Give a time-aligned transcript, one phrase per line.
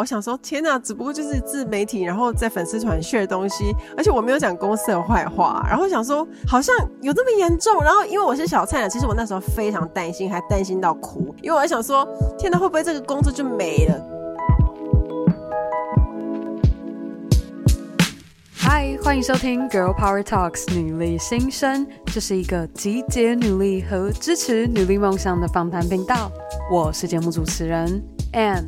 [0.00, 5.62] 我想说，天哪，只不过就是自媒体，然后在粉丝团炫东西，而且我没有讲公司的坏话。
[5.68, 7.82] 然后想说，好像有这么严重。
[7.84, 12.08] 然后因为我是小菜鸟，其实我那时候非常担心，还担心到哭，因为我还想说，
[12.38, 14.02] 天哪，会不会这个工作就没了？
[18.56, 26.32] 嗨，欢迎收听 Girl Power Talks 女力新生，这是一个集结女力和支持女力梦想的访谈频道。
[26.72, 28.64] 我是节目主持人 Ann，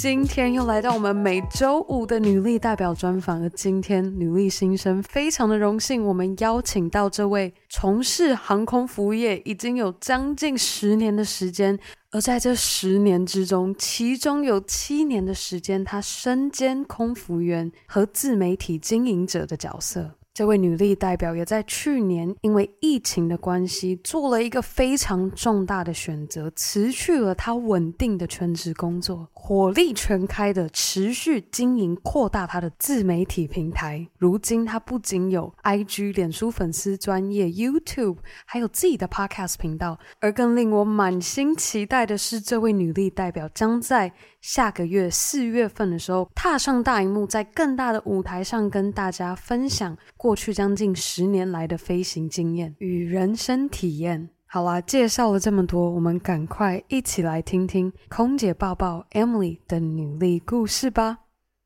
[0.00, 11.76] 今天又来到我们每周五的女力代表专访，而今天女力新生非常的荣幸，我们邀请到这位从事航空服务业已经有将近十年的时间。
[12.12, 20.17] 而在这十年之中，其中有七年的时间，她身兼空服员和自媒体经营者的角色。
[20.38, 34.06] 这位女力代表也在去年因为疫情的关系，做了一个非常重大的选择，辞去了她稳定的全职工作，火力全开的持续经营扩大她的自媒体平台。
[34.16, 39.98] 如今，她不仅有 IG、脸书粉丝专业、YouTube，还有自己的 Podcast 频道。
[40.20, 49.98] 而更令我满心期待的是，这位女力代表将在下个月四月份的时候，踏上大荧幕，在更大的舞台上跟大家分享
[50.28, 54.28] 过去将近十年来的飞行经验与人生体验。
[54.44, 61.20] 好啦，介绍了这么多，我们赶快一起来听听空姐抱抱 Emily 的努力故事吧。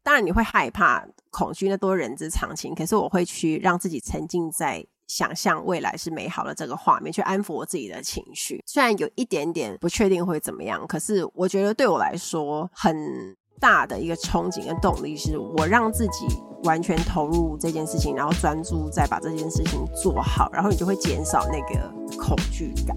[0.04, 2.72] 当然你会害怕、恐惧，那都人之常情。
[2.72, 4.86] 可是我会去让自己沉浸在。
[5.08, 8.62] 想象未来是美好的这个画面，去安抚我自己的情绪。
[8.64, 12.96] 虽然有一点点不确定会怎么样，可是我觉得对我来说很
[13.60, 16.26] 大的一个憧憬跟动力，是我让自己
[16.64, 22.96] 完全投入这件事情，然后专注在把这件事情做好，然后你就会减少那个恐惧感。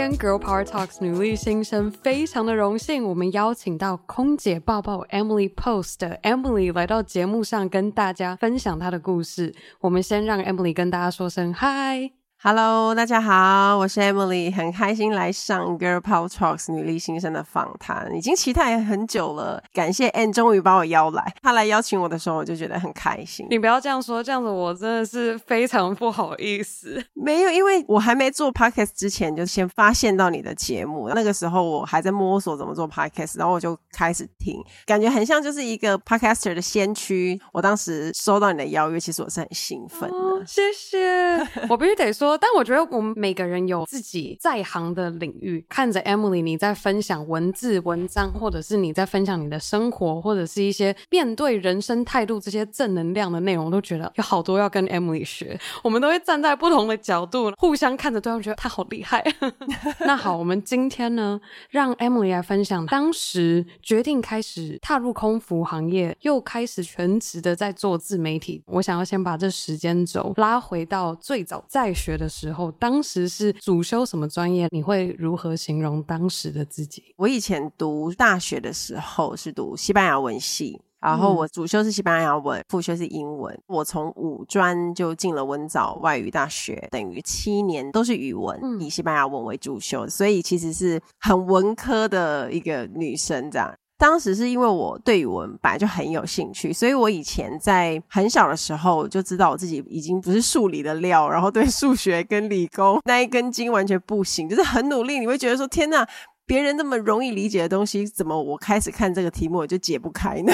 [0.00, 9.54] 天 Girl Power Talks 女力新生非常的荣幸，我们邀请到空姐抱抱 Emily Post 的 Emily 来到节目上跟大家分享她的故事。
[9.78, 12.19] 我们先让 Emily 跟大家说声嗨。
[12.42, 19.62] Hello，大家好，我是 Emily，很开心来上 Girl Power Talks 女力新生的访谈，已经期待很久了。
[19.74, 23.46] 感谢 Ann 终于把我邀来，他来邀请我的时候，我就觉得很开心。
[23.50, 27.04] 你不要这样说，这样子我真的是非常不好意思。
[27.12, 37.38] 没有，因为我还没做 Podcast 之前，就先发现到你的节目，那个时候我还在摸索怎么做 Podcast，然后我就开始听，感觉很像就是一个 Podcaster 的先驱。
[37.52, 40.16] 我当时收到你的邀约，其实我是很兴奋的。
[40.16, 41.36] 哦，谢谢，
[41.68, 42.29] 我必须得说。
[42.38, 45.64] 但我觉得我们每个人有自己在行的领域。
[45.68, 55.58] 看着 Emily 你在分享文字文章，或者是你在分享你的生活，或者是一些面对人生态度这些正能量的内容，都觉得有好多要跟 Emily 学。
[55.82, 59.24] 我们都会站在不同的角度，互相看着对方，觉得他好厉害。
[60.00, 61.40] 那好，我们今天呢，
[61.70, 68.62] 让 Emily 来分享当时决定开始踏入空服行业，又开始全职的在做自媒体。
[68.66, 74.68] 我想要先把这时间轴拉回到最早在学的时候，当时是主修什么专业？
[74.70, 77.14] 你会如何形容当时的自己？
[77.16, 83.58] 我以前读大学的时候是读西班牙文系，然后我主修是西班牙文，副修是英文。
[83.66, 93.74] 我从五专就进了文藻外语大学，等于七年都是语文，以西班牙文为主修，所以其实是很文科的一个女生这样。
[94.00, 105.18] 当时是因为我对语文本来就很有兴趣，所以我以前在很小的时候就知道我自己已经不是数理的料，然后对数学跟理工那一根筋完全不行，就是很努力。
[105.18, 106.08] 你会觉得说：“天哪，
[106.46, 110.52] 别人那么容易理解的东西，怎么我开始看这个题目我就解不开呢？”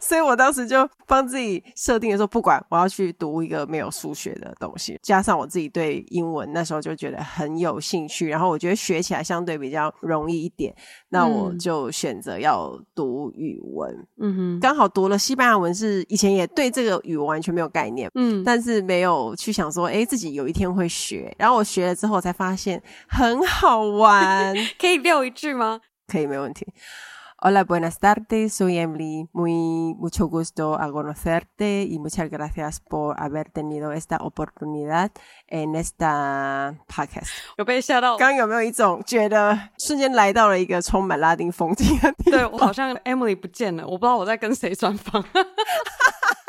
[0.00, 10.74] 所以我当时就帮自己设定的时候，不管我要去读一个没有数学的东西，加上我自己对英文那时候就觉得很有兴趣，然后我觉得学起来相对比较容易一点，
[11.10, 14.06] 那我就选择要读语文。
[14.20, 21.34] 嗯哼，刚好读了西班牙文，是以前也对这个语文完全没有概念，嗯，但是没有去想说，诶，自己有一天会学。
[21.38, 25.80] 然后我学了之后才发现很好玩， 可以撂一句吗？
[26.06, 26.66] 可以，没问题。
[27.41, 28.53] Hola, buenas tardes.
[28.53, 29.27] Soy Emily.
[29.33, 35.11] Muy mucho gusto a conocerte y muchas gracias por haber tenido esta oportunidad
[35.47, 37.27] en esta podcast.
[37.57, 38.17] 有被吓到？
[38.17, 42.39] 刚刚有没有一种觉得瞬间来到了一个充满拉丁风情的地方？
[42.39, 45.23] 对，我好像 Emily 不见了，我不知道我在跟谁专访。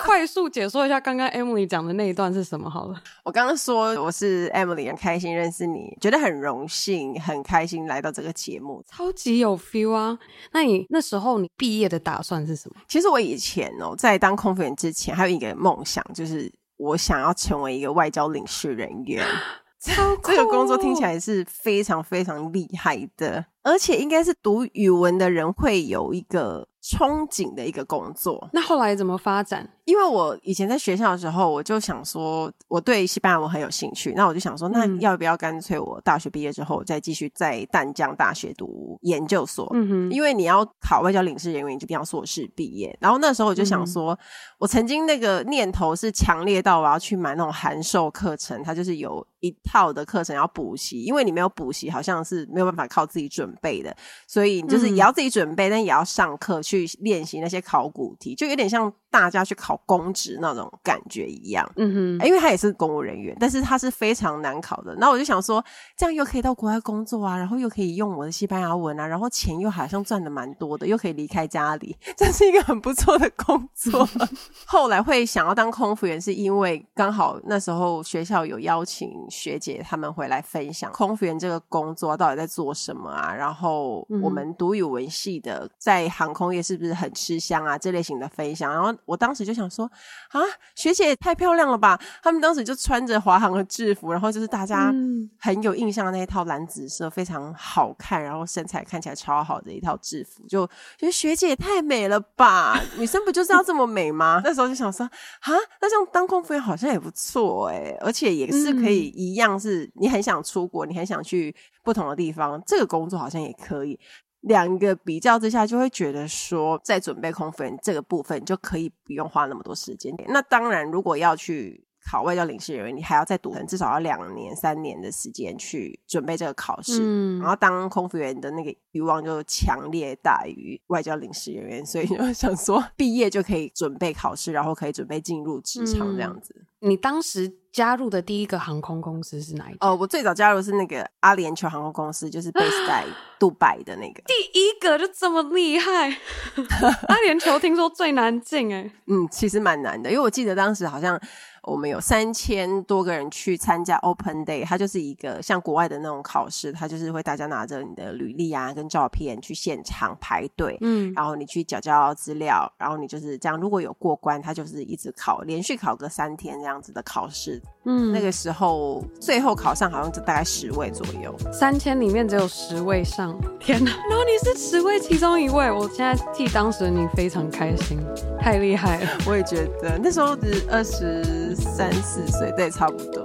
[0.03, 3.01] 快速解说一下刚刚 Emily 讲的那一段是什么好了。
[3.23, 10.17] 我刚刚说我是 Emily，很开心认识你，觉得很荣幸，很开心来到这个节目，超级有 feel 啊！
[10.51, 12.81] 那你那时候你毕业的打算是什么？
[12.87, 19.25] 其实我以前哦，在当空服员之前，还有一个梦想，就是我想要成为一个外交领事人员。
[19.81, 28.49] 超哦，这个工作听起来是非常非常厉害的，而且应该是读语文的人会有一个憧憬的一个工作。
[28.53, 29.69] 那后来怎么发展？
[29.85, 34.13] 因为我以前在学校的时候，我就想说，我对西班牙文很有兴趣。
[34.15, 39.69] 那我就想说，那要不要干脆我大学毕业之后，再继续在淡江大学读研究所？
[39.73, 42.95] 嗯哼，因为你要考外交领事人员，你就一定要硕士毕业。
[43.01, 44.17] 然后那时候我就想说，嗯、
[44.59, 53.93] 我曾经那个念头是强烈到我要去买那种函授课程，它就是有一套的课程要补习，因为你没有补习，好像是没有办法靠自己准备的。
[54.25, 64.95] 所以你就是也要自己准备，但也要上课去练习那些考古题，就有点像大家去考公职那种感觉一样，嗯哼，因为他也是公务人员，但是他是非常难考的。
[64.95, 65.63] 那我就想说，
[65.97, 74.07] 这样又可以到国外工作啊，然后又可以用我的西班牙文啊，然后钱又好像赚的蛮多的，又可以离开家里， 这是一个很不错的工作。
[74.65, 88.71] 后来会想要当空服员，是因为刚好那时候学校有邀请学姐他们回来分享空服员这个工作到底在做什么啊，然后我们读语文系的在航空业是不是很吃香啊，这类型的分享。
[88.71, 89.89] 然后我当时就想说。
[90.31, 90.39] 啊，
[90.75, 91.99] 学姐也太漂亮了吧！
[92.23, 94.93] 他们当时就穿着华航的制服，然后就是大家
[95.37, 100.65] 很有印象的那一套蓝紫色，非常好看，然后身材看起来超好的一套制服，就
[100.97, 102.81] 觉得学姐也太美了吧！
[102.97, 104.39] 女生不就是要这么美吗？
[104.45, 111.53] 那时候就想说，啊，那这样当空服员好像也不错哎，而且也是可以一样，是你很想出国，你很想去
[111.83, 113.99] 不同的地方，这个工作好像也可以。
[114.41, 120.13] 两个比较之下，就会觉得说，在准备空分这个部分就可以不用花那么多时间。
[120.27, 126.99] 那当然，如果要去考外交领事人员，你还要再读，至少要两年、三年的时间去准备这个考试。
[127.01, 136.55] 嗯，然后当空服员的那个欲望就强烈大于外交领事人员，所以就 想说，毕业就可以准备考试，然后可以准备进入职场这样子。
[136.57, 139.85] 嗯你当时加入的第一个航空公司是哪一个？
[139.85, 143.05] 哦，我最早加入的是那个阿联酋航空公司，就是 base 在
[143.37, 144.23] 杜拜的那个。
[144.23, 146.09] 第一个就这么厉害？
[147.07, 148.91] 阿联酋听说最难进诶。
[149.05, 151.21] 嗯，其实蛮难的，因为我记得当时好像。
[151.63, 173.91] 我们有三千多个人去参加 Open Day，它就是一个像国外的那种考试，它就是会大家拿着你的履历啊跟照片去现场排队，嗯，然后你去缴交资料，然后你就是这样，如果有过关，它就是一直考，连续考个三天这样子的考试，嗯，那个时候最后考上好像就大概十位左右，三千里面只有十位上，天哪！
[174.09, 177.99] 然后你是十位其中一位，我现在替当时的你非常开心，
[178.39, 181.51] 太厉害了，我也觉得那时候是二十。
[181.53, 183.20] 三四岁，对，差不多。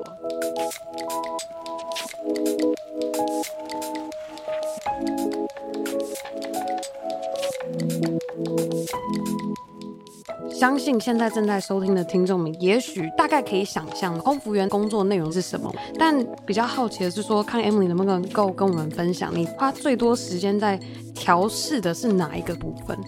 [10.59, 15.71] 相信现在正在收听的听众们，也许大概可以想象空服员工作内容是什么。
[15.99, 20.81] 但比较好奇的是说，看 Emily 能不能够跟我们分享，你花最多时间在
[21.15, 22.99] 调试的是哪一个部分？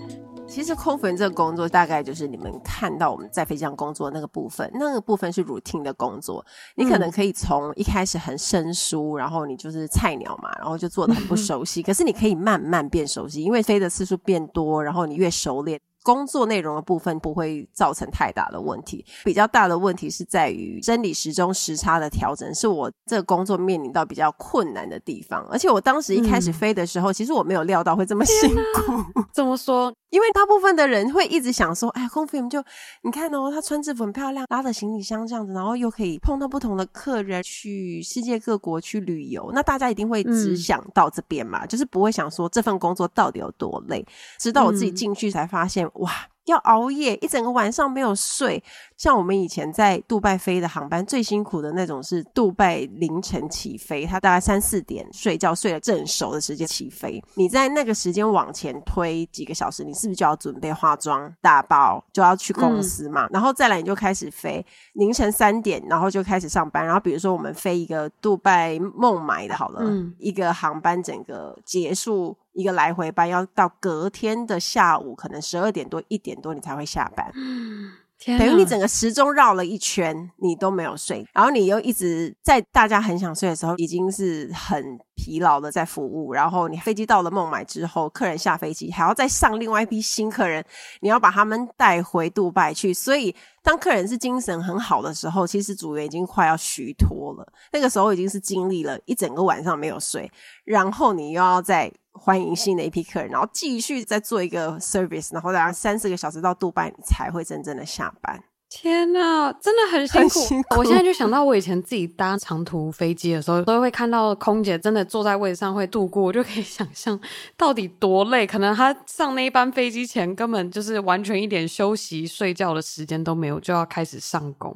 [0.47, 6.45] 其实空服员这个工作大概就是你们看到我们在飞机上工作的那个部分，那个部分是 routine 的工作。
[6.75, 11.81] 你可能可以从一开始很生疏，然后你就是菜鸟嘛，然后就做的很不熟悉。
[11.83, 15.81] 可是你可以慢慢变熟悉，因为飞的次数变多，然后你越熟练。
[16.09, 25.47] 工作内容的部分不会造成太大的问题，比较大的问题是在于生理时钟时差的调整，是我这个工作面临到比较困难的地方。
[25.51, 29.21] 而且我当时一开始飞的时候，嗯、其实我没有料到会这么辛苦。
[29.35, 29.93] 怎么说？
[30.09, 32.65] 因为大部分的人会一直想说，哎，空服员就
[33.03, 39.51] 你看哦，他穿制服很漂亮，拉着行李箱这样子，然后又可以碰到不同的客人，去世界各国去旅游。
[39.53, 44.03] 那大家一定会只想到这边嘛，嗯、就是不会想说这份工作到底有多累。
[44.39, 46.11] 直到我自己进去才发现，嗯、哇！
[46.49, 48.65] 要熬夜一整个晚上没有睡，
[48.97, 57.23] 像我们以前在杜拜飞的航班，最辛苦的那种是杜拜凌晨起飞，他大概三四点睡觉，睡了正熟的时间起飞。
[57.35, 63.27] 你在那个时间往前推几个小时，你是不是就要准备化妆、打包，就要去公司嘛？
[63.27, 64.65] 嗯、然后再来你就开始飞，
[64.95, 66.83] 凌晨三点，然后就开始上班。
[66.83, 72.35] 然后比如说我们飞一个杜拜孟买的，好了，嗯、一个航班整个结束。
[72.59, 77.93] 一个来回班要到隔天的下午，可能十二点多一点多你才会下班， 嗯，
[78.37, 90.65] 等于你整个时钟绕了一圈，你都没有睡，然后你又一直在大家很想睡的时候，已经是很疲劳的在服务，然后你飞机到了孟买之后，客人下飞机还要再上另外一批新客人，
[91.01, 93.33] 你要把他们带回杜拜去，所以。
[93.69, 97.47] 当客人是精神很好的时候，其实组员已经快要虚脱了。
[97.71, 100.33] 那个时候已经是经历了一整个晚上没有睡，
[100.65, 108.43] 然后你又要再欢迎新的一批客人，然后继续再做一个 service，然后大概三四个小时到杜拜，你才会真正的下班。
[108.71, 110.29] 天呐，真的很辛苦。
[110.29, 110.79] 辛苦。
[110.79, 117.19] 我现在就想到我以前自己搭长途飞机的时候，都会看到空姐真的坐在位置上会度过，我就可以 想象
[117.57, 118.47] 到底多累。
[118.47, 124.75] 可能她上那一班飞机前根本就是完全一点休息睡觉的时间都没有，就要开始上工。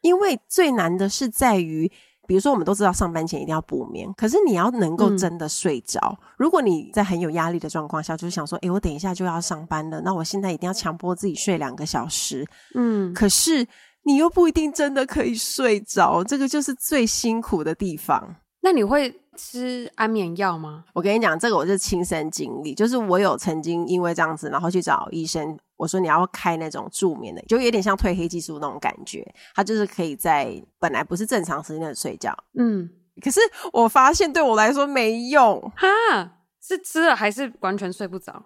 [0.00, 1.90] 因为最难的是在于。
[2.26, 5.98] 比如说，我们都知道上班前一定要补眠，可是你要能够真的睡着。
[6.20, 12.46] 嗯、如果你在很有压力的状况下，就是想说，诶，我等一下就要上班了，那我现在一定要强迫自己睡两个小时。
[12.74, 13.66] 嗯，可是
[14.02, 18.36] 你又不一定真的可以睡着，这个就是最辛苦的地方。
[18.62, 20.84] 那你会吃安眠药吗？
[20.92, 25.56] 我跟你讲，这个我是亲身经历，就是我有曾经因为这样子，然后去找医生。
[25.76, 32.36] 我说你要开那种助眠的，就有点像褪黑激素那种感觉，它就是可以在本来不是正常时间的睡觉。
[32.58, 32.88] 嗯，
[33.22, 33.40] 可是
[33.72, 35.60] 我发现对我来说没用。
[35.76, 35.86] 哈，
[36.62, 38.42] 是吃了还是完全睡不着？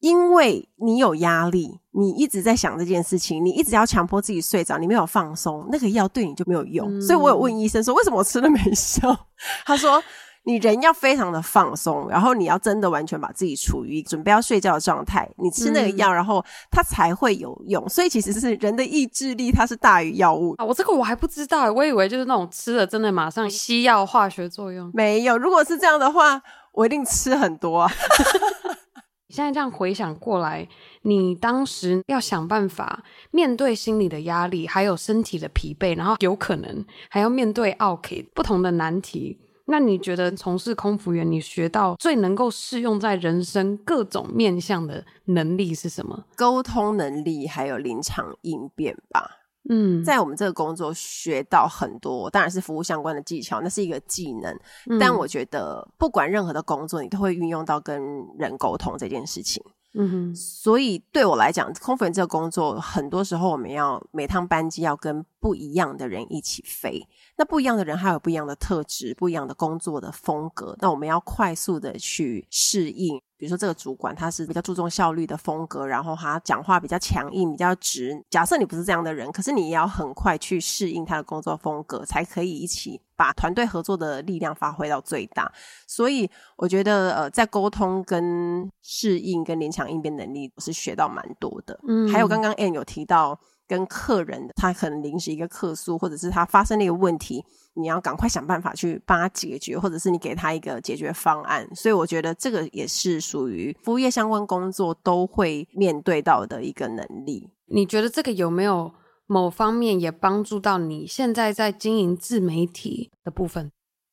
[0.00, 6.88] 因为你有压力，你一直在想这件事情，你一直要强迫自己睡着，你没有放松，那个药对你就没有用。
[6.98, 7.00] 嗯。
[7.02, 9.26] 所以我有问医生说，为什么我吃了没效？
[9.64, 10.02] 他说。
[10.44, 17.86] 你人要非常的放松，然后你要真的完全把自己处于准备要睡觉的状态，你吃那个药，然后它才会有用。
[17.88, 20.64] 所以其实是人的意志力，它是大于药物啊。
[20.64, 24.90] 我这个我还不知道，我以为就是那种吃了真的马上西药化学作用。
[24.94, 26.42] 没有，如果是这样的话，
[26.72, 27.90] 我一定吃很多啊。
[29.28, 30.66] 你现在这样回想过来，
[31.02, 39.38] 你当时要想办法面对心理的压力，还有身体的疲惫，然后有可能还要面对奥 K 不同的难题。
[39.70, 46.24] 那你觉得从事空服员，你学到最能够适用在人生各种面向的能力是什么？
[46.36, 49.38] 沟通能力，还有临场应变吧。
[49.68, 54.52] 嗯，在我们这个工作学到很多，当然是服务相关的技巧，那是一个技能。
[54.88, 54.98] 嗯。
[54.98, 58.02] 但我觉得，不管任何的工作，你都会运用到跟
[58.38, 59.62] 人沟通这件事情。
[59.92, 67.06] 嗯哼，所以对我来讲，空服员这个工作，很多时候我们要每趟班机要跟不一样的人一起飞。
[67.40, 70.76] 那不一样的人，还有不一样的特质，不一样的工作的风格。
[70.78, 73.18] 那我们要快速的去适应。
[73.38, 78.22] 比如说，这个主管他是比较注重效率的风格，然后他讲话比较强硬、比较直。
[78.28, 85.50] 假设你不是这样的人，可是你也要很快去适应他的工作风格，才可以一起把团队合作的力量发挥到最大。
[85.86, 91.80] 所以，我觉得呃，在沟通跟适应跟临场应变能力，我是学到蛮多的。
[91.88, 93.40] 嗯，还有刚刚 Anne 有提到
[93.70, 97.44] 跟客人，他可能临时一个客诉，或者是他发生了一个问题。
[97.74, 101.64] 你要赶快想办法去帮他解决，或者是你给他一个解决方案。
[101.72, 107.48] 所以我觉得这个也是属于服务业相关工作都会面对到的一个能力。
[107.66, 108.92] 你觉得这个有没有
[109.28, 113.70] 某方面也帮助到你现在在经营自媒体的部分？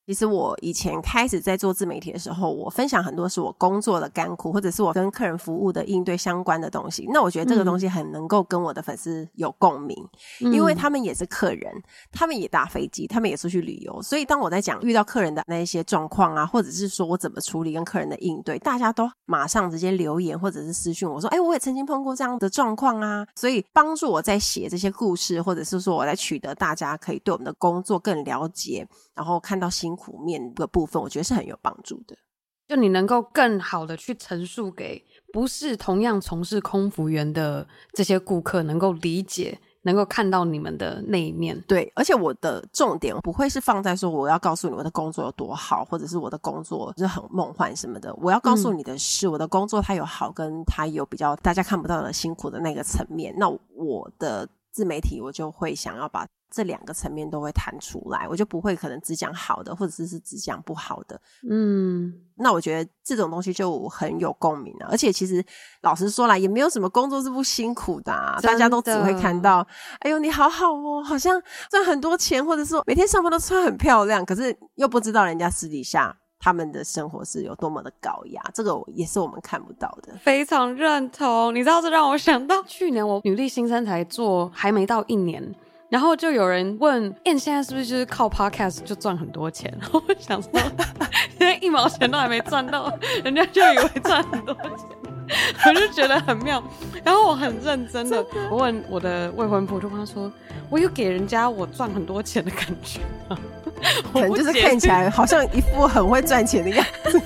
[0.08, 7.06] 其实我以前开始在做自媒体的时候，我分享很多是我工作的甘苦，或者是我跟客人服务的应对相关的东西。
[7.12, 9.94] 那我觉得这个东西很能够跟我的粉丝有共鸣，
[10.40, 11.70] 嗯，因为他们也是客人，
[12.10, 14.00] 他们也搭飞机，他们也出去旅游。
[14.00, 29.97] 所以当我在讲遇到客人的那一些状况啊，或者是说我怎么处理跟客人的应对，大家都马上直接留言或者是私讯我说：“哎，我也曾经碰过这样的状况啊。”所以帮助我在写这些故事，或者是说我在取得大家可以对我们的工作更了解，然后看到新。
[29.98, 32.16] 苦面的部分，我觉得是很有帮助的。
[32.68, 35.02] 就你能够更好的去陈述给
[35.32, 41.58] 不是同样从事空服员的这些顾客，能够理解，能够看到你们的那一面。
[41.66, 48.14] 对，而且我的重点不会是放在说我要告诉你我的工作有多好，或者是我的工作是很梦幻什么的。
[48.16, 53.34] 我要告诉你的是，我的工作它有好，跟它有比较大家看不到的辛苦的那个层面。
[53.38, 56.26] 那我的自媒体，我就会想要把。
[56.50, 61.20] 这两个层面都会谈出来，我就不会可能只讲好的，或者是是只讲不好的。
[61.48, 64.88] 嗯，那我觉得这种东西就很有共鸣了。
[64.90, 65.44] 而且其实
[65.82, 68.38] 老实说来，也没有什么工作是不辛苦的啊。
[68.42, 69.66] 大家都只会看到，
[70.00, 71.40] 哎呦你好好哦，好像
[71.70, 80.16] 赚很多钱，或者说每天上班都穿很漂亮，可是又不知道人家私底下他们的生活是有多么的高压，这个也是我们看不到的。
[80.22, 85.54] 非常认同，你知道这让我想到去年我女力新生才做还没到一年。
[85.88, 90.50] 然后就有人问：“哎，你现在是不是就是靠 podcast 就赚很多钱？”然 后我想说，
[91.38, 92.92] 现在一毛钱都还没赚到，
[93.24, 94.74] 人家就以为赚很多钱，
[95.66, 96.62] 我就觉得很妙。
[97.02, 100.30] 然后我很认真的，我问我的未婚夫，就跟他说
[100.68, 103.38] ：“我有给人家我赚很多钱的感觉吗？”
[104.12, 107.22] 可能就是看起来好像一副很会赚钱的样子。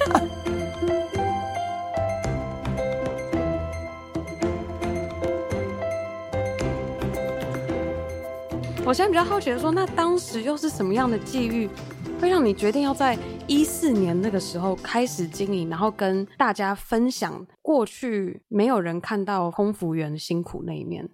[8.85, 11.71] 我现在比较好奇的说，那当时又是什么样的际遇，
[12.21, 21.09] 会让你决定要在一四年那个时候开始经营，然后跟大家分享过去没有人看到空服员辛苦那一面？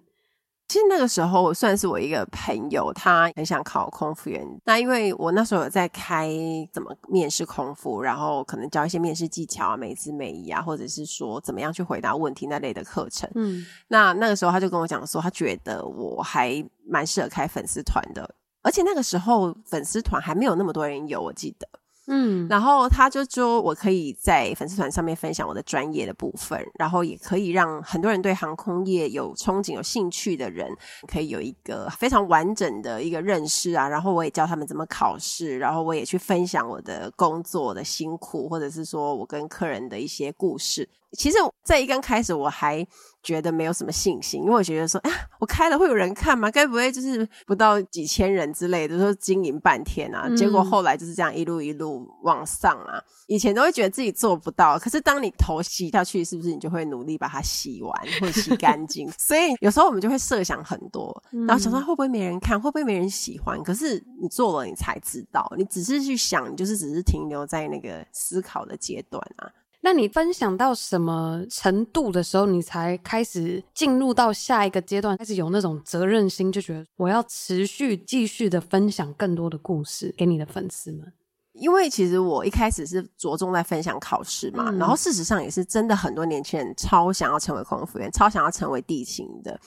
[0.69, 4.45] 其实那个时候算是我一个朋友，他很想考空服员。
[4.65, 6.29] 那因为我那时候有在开
[6.71, 13.27] 怎么面试空服，然后可能教一些面试技巧啊、美姿美仪啊，或者是说怎么样去回答问题那类的课程。
[13.33, 21.67] 嗯，那那个时候他就跟我讲说，他觉得我还蛮适合开粉丝团的，而且那个时候粉丝团还没有那么多人有，我记得。
[22.11, 30.67] 嗯，然后他就说，我可以在粉丝团上面分享我的专业的部分，然后也可以让很多人对航空业有憧憬、有兴趣的人，
[31.07, 33.87] 可以有一个非常完整的一个认识啊。
[33.87, 40.89] 然后我也教他们怎么考试，然后我也去分享我的工作的辛苦，或者是说我跟客人的一些故事。
[41.17, 42.85] 其实，在一刚开始，我还
[43.23, 46.51] 觉得没有什么信心，因为我觉得说，啊，我开了会有人看吗？
[46.51, 50.29] 该不会就是不到几千人之类的，说经营半天啊？
[50.35, 53.01] 结果后来就是这样一路一路往上啊。
[53.27, 59.09] 以前都会觉得自己做不到，可是当你头洗下去，是不是你就会努力把它洗完或者洗干净？
[59.17, 63.61] 所以有时候我们就会设想很多，然后想说会不会没人看，会不会没人喜欢？
[63.63, 69.49] 可是你做了，你才知道，你只是去想，你就是只是停留在那个思考的阶段啊。
[69.81, 81.13] 那你分享到什么程度的时候，你才开始进入到下一个阶段，开始有那种责任心，就觉得我要持续继续的分享更多的故事给你的粉丝们？
[81.53, 89.59] 因为其实我一开始是着重在分享考试嘛，嗯、然后事实上也是真的很多年轻人超想要成为空服员，超想要成为地勤的。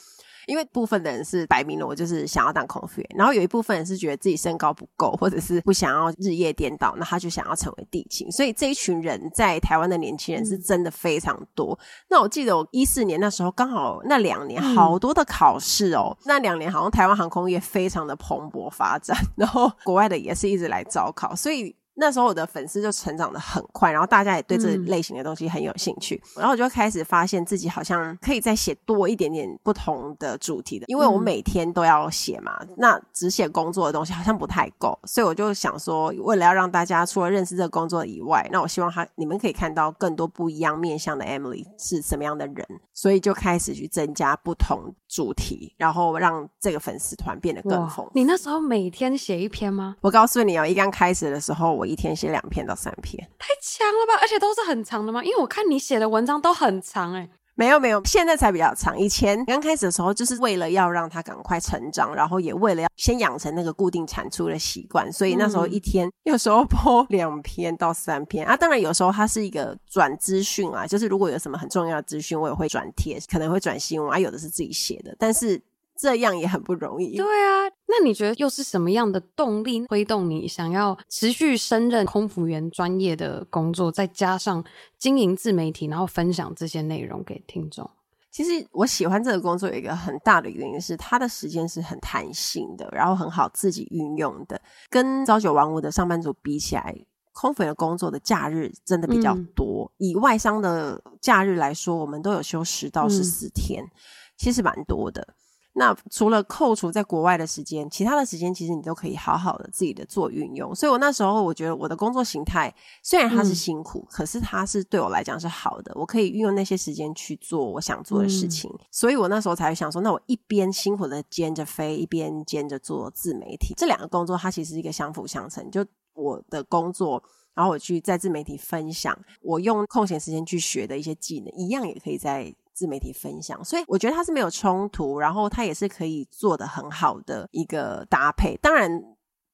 [0.46, 8.30] 因为部分的人是摆明了，我就是想要当空服员，然后有一部分人是觉得自己身高不够，或者是不想要日夜颠倒，那他就想要成为地勤。
[8.30, 11.72] 所以这一群人在台湾的年轻人是真的非常多。
[11.80, 21.76] 嗯、那我记得我一四年那时候刚好那两年好多的考试哦，嗯、那两年好像台湾航空业非常的蓬勃发展，然后国外的也是一直来招考，所以。
[21.94, 48.12] 那时候我的粉丝就成长的很快，然后大家也对这类型的东西很有兴趣，嗯、然后我就开始发现自己好像可以再写多一点点不同的主题的，因为我每天都要写嘛，嗯、那只写工作的东西好像不太够，所以我就想说，为了要让大家除了认识这个工作以外，那我希望他你们可以看到更多不一样面向的 Emily 是什么样的人，所以就开始去增加不同主题，然后让这个粉丝团变得更丰富。
[48.14, 49.96] 你那时候每天写一篇吗？
[50.00, 51.81] 我告诉你哦，一刚开始的时候。
[51.82, 54.16] 我一天写两篇到三篇，太强了吧！
[54.22, 55.20] 而且都是很长的吗？
[55.24, 57.28] 因为我看你写的文章都很长哎。
[57.54, 58.96] 没有没有，现在才比较长。
[58.96, 68.56] 以前刚开始的时候，就是为了要让他赶快成长，然后也为了要先养成那个固定产出的习惯，所以那时候一天有时候播两篇到三篇 啊。
[68.56, 74.18] 当然有时候它是一个转资讯啊，就是如果有什么很重要的资讯，我也会转贴，可能会转新闻啊。
[74.18, 75.60] 有的是自己写的，但是。
[76.02, 77.16] 这样也很不容易。
[77.16, 84.64] 对啊，那你觉得又是什么样的动力推动你想要持续升任空服员专业的工作，再加上
[84.98, 87.88] 经营自媒体，然后分享这些内容给听众？
[88.32, 94.60] 其实我喜欢这个工作有一个很大的原因是，它的时间是很弹性的，然后很好自己运用的。
[94.90, 96.92] 跟朝九晚五的上班族比起来，
[97.32, 99.92] 空服员的工作的假日真的比较多。
[100.00, 103.90] 嗯、以外商的假日来说，我们都有休十到十四天，嗯、
[104.36, 105.34] 其实蛮多的。
[105.74, 110.74] 那除了扣除在国外的时间，其他的时间其实你都可以好好的自己的做运用。
[110.74, 112.70] 所以我那时候我觉得我的工作形态
[113.02, 115.90] 虽然它是辛苦，嗯、可是它是对我来讲是好的。
[115.94, 118.70] 我可以运用那些时间去做我想做的事情。
[118.74, 125.70] 嗯、所以我那时候才会想说，那我一边辛苦的兼着飞，一边兼着做自媒体，这两个工作它其实是一个相辅相成。
[125.70, 125.82] 就
[126.12, 127.22] 我的工作，
[127.54, 132.54] 然后我去在自媒体分享，我用空闲时间去学的一些技能，一样也可以在。
[132.82, 138.56] 自媒体分享，所以我觉得它是没有冲突，然后它也是可以做的很好的一个搭配。
[138.56, 138.90] 当然，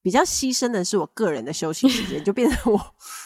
[0.01, 2.81] 比较牺牲的是我个人的休息时间，就变成我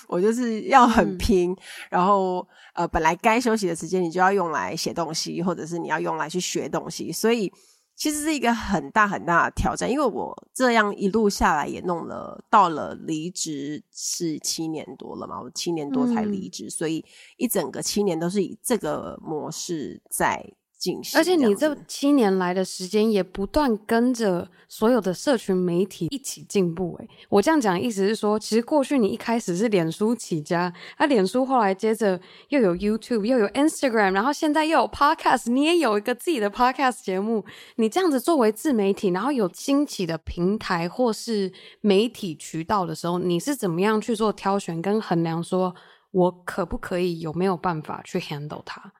[0.09, 1.57] 我就是要很拼，嗯、
[1.91, 7.49] 然后呃，本来该休息的时间你就要用来写东西，或者是你要用来去学东西，所以。
[7.95, 17.05] 其实是一个很大很大的挑战，因为我这样一路下来也弄了，到了离职是七年多了嘛，我七年多才离职，嗯、所以
[17.37, 20.53] 一整个七年都是以这个模式在。
[21.15, 26.95] 而且你这七年来的时间也不断跟着所有的社群媒体一起进步。
[26.99, 32.19] 诶，我这样讲的意思是说，其实过去你一开始是脸书起家，啊，脸书后来接着
[32.49, 37.45] 又有 YouTube，又有 Instagram，然后现在又有 Podcast，你也有一个自己的 Podcast 节目。
[37.75, 45.43] 你这样子作为自媒体，然后有兴起的平台或是媒体渠道的时候，你是怎么样去做挑选跟衡量？
[45.43, 45.75] 说
[46.11, 48.93] 我可不可以，有没有办法去 handle 它？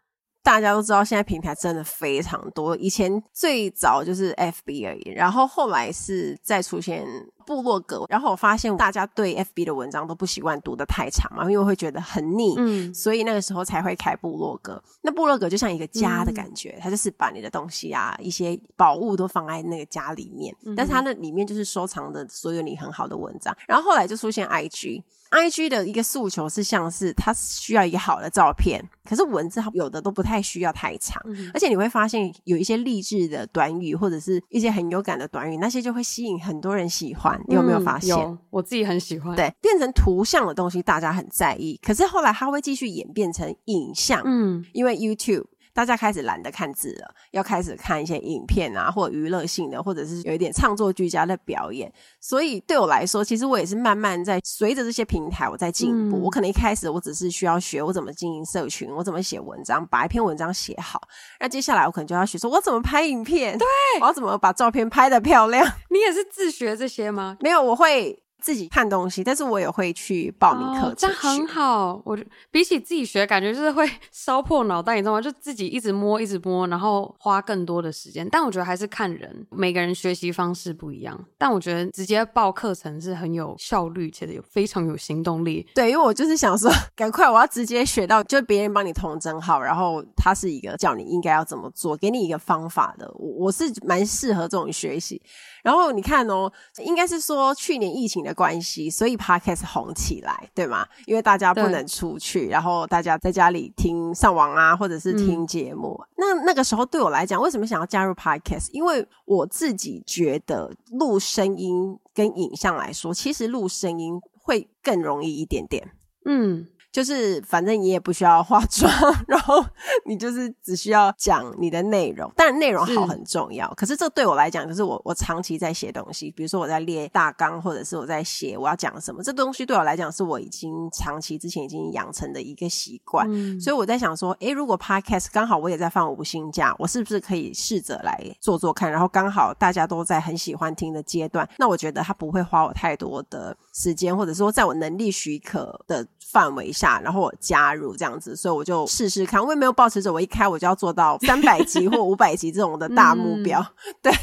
[0.44, 2.76] 大家都知道，现在平台真的非常多。
[2.76, 7.06] 以前最早就是 FB 而已，然后后来是再出现
[7.46, 8.06] 部落格。
[8.10, 12.56] 然后我发现大家对 FB 的文章都不习惯读的太长嘛，因为会觉得很腻。
[12.58, 14.84] 嗯，所以那个时候才会开部落格。
[15.02, 20.54] 那部落格就像一个家的感觉，嗯、它就是把你的东西啊、一些宝物都放在那个家里面。
[20.66, 23.56] 嗯、但是它那里面就是收藏的所有你很好的文章。
[23.66, 25.04] 然后后来就出现 IG。
[25.34, 37.42] I G 的一个诉求是像是它需要一个好的照片，可是文字有的都不太需要太长，嗯、而且你会发现有一些励志的短语或者是一些很有感的短语，那些就会吸引很多人喜欢。
[37.48, 38.16] 你有没有发现？
[38.16, 39.36] 嗯、有，我自己很喜欢。
[39.36, 44.22] 对，变成图像的东西大家很在意，可是后来它会继续演变成影像。
[44.26, 45.46] 嗯，因为 YouTube。
[45.74, 51.92] 大家开始懒得看字了，要开始看一些影片啊，或者娱乐性的，或者是有一点创作俱佳的表演。
[52.22, 56.18] 所以对我来说，其实我也是慢慢在随着这些平台我在进步。
[56.18, 61.02] 嗯、我可能一开始我只是需要学我怎么经营社群，我怎么写文章，把一篇文章写好。
[61.40, 63.68] 那接下来我可能就要学说，我怎么拍影片，对，
[64.00, 65.66] 我要怎么把照片拍得漂亮。
[65.90, 67.38] 你也是自学这些吗？
[67.42, 68.20] 没有，我会。
[68.44, 72.02] 自己看东西，但是我也会去报名课程，哦，这样很好。
[72.04, 72.18] 我
[72.52, 75.22] 比起自己学，感觉就是会烧破脑袋，你知道吗？
[75.22, 78.28] 就自己一直摸，一直摸，然后花更多的时间。
[78.30, 81.18] 但我觉得还是看人，每个人学习方式不一样。
[81.38, 85.66] 但我觉得直接报课程是很有效率，且有非常有行动力。
[85.74, 93.10] 对，因为我就是想说，赶快我要直接学到，就别人帮你统整好，然后他是一个叫你应该要怎么做，给你一个方法的。
[93.16, 95.22] 我我是蛮适合这种学习。
[95.64, 96.52] 然后你看哦，
[96.84, 100.88] 应该是说去年疫情的关系，所以 Podcast 红起来，对吗？
[101.06, 106.00] 因为大家不能出去，然后大家在家里听上网啊，或者是听节目。
[106.02, 108.70] 嗯、那那个时候对我来讲，为什么想要加入 Podcast？
[108.72, 115.92] 因为我自己觉得录声音跟影像来说，其实录声音会更容易一点点。
[116.26, 116.68] 嗯。
[116.94, 118.88] 就是反正你也不需要化妆，
[119.28, 119.66] 然后
[120.06, 123.68] 你就是只需要讲你的内容，当然内容好很重要。
[123.70, 133.28] 是可是这对我来讲，就是我我长期在写东西，比如说我在列大纲，或者是我在写我要讲什么，这东西对我来讲是我已经长期之前已经养成的一个习惯。
[133.28, 138.92] 嗯、所以我在想说，诶，如果 Podcast 刚好我也在放五薪假，我是不是可以试着来做做看？
[138.92, 146.83] 然后刚好大家都在很喜欢听的阶段，那我觉得它不会花我太多的时间，或者说在我能力许可的范围下。
[147.04, 149.44] 然后我加入这样子，所以我就试试看。
[149.44, 154.14] 我也没有保持着我一开我就要做到三百集或五百集这种的大目标，嗯、 对。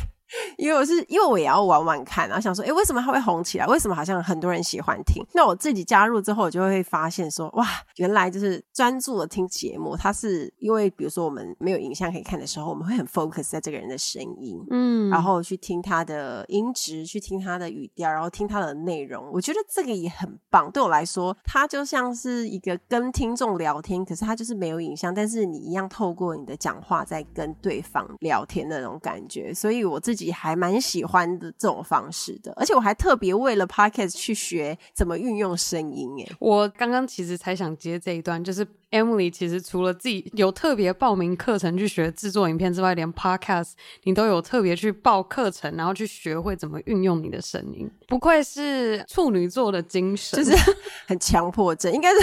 [0.56, 3.66] 因为我是因为我也要玩玩看，然后想说，哎，为什么它会红起来？
[3.66, 5.24] 为什么好像很多人喜欢听？
[5.32, 7.66] 那我自己加入之后，我就会发现说，哇，
[7.96, 9.96] 原来就是专注的听节目。
[9.96, 19.28] 它是因为，比如说我们没有影像可以看的时候，我们会很 focus 在这个人的声音，嗯，然后去听他的音质，去听他的语调，然后听他的内容。
[19.32, 20.70] 我觉得这个也很棒。
[20.70, 29.52] 对我来说，它就像是一个跟听众聊天，可是它就是没有影像，但是你一样透过你的讲话在跟对方聊天的那种感觉。
[29.52, 30.19] 所以我自己。
[30.20, 36.10] 自己还蛮喜欢的这种方式的，而且我还特别为了 Podcast 去学怎么运用声音。
[36.20, 43.70] 哎，我刚刚其实才想接这一段，就是 Emily 其实除了自己有特别报名课程去学制作影片之外，连 Podcast
[44.02, 47.90] 你都有特别去报课程，然后去学会怎么运用你的声音。
[48.06, 50.54] 不愧是处女座的精神，就是
[51.08, 51.90] 很强迫症。
[51.90, 52.18] 应该是，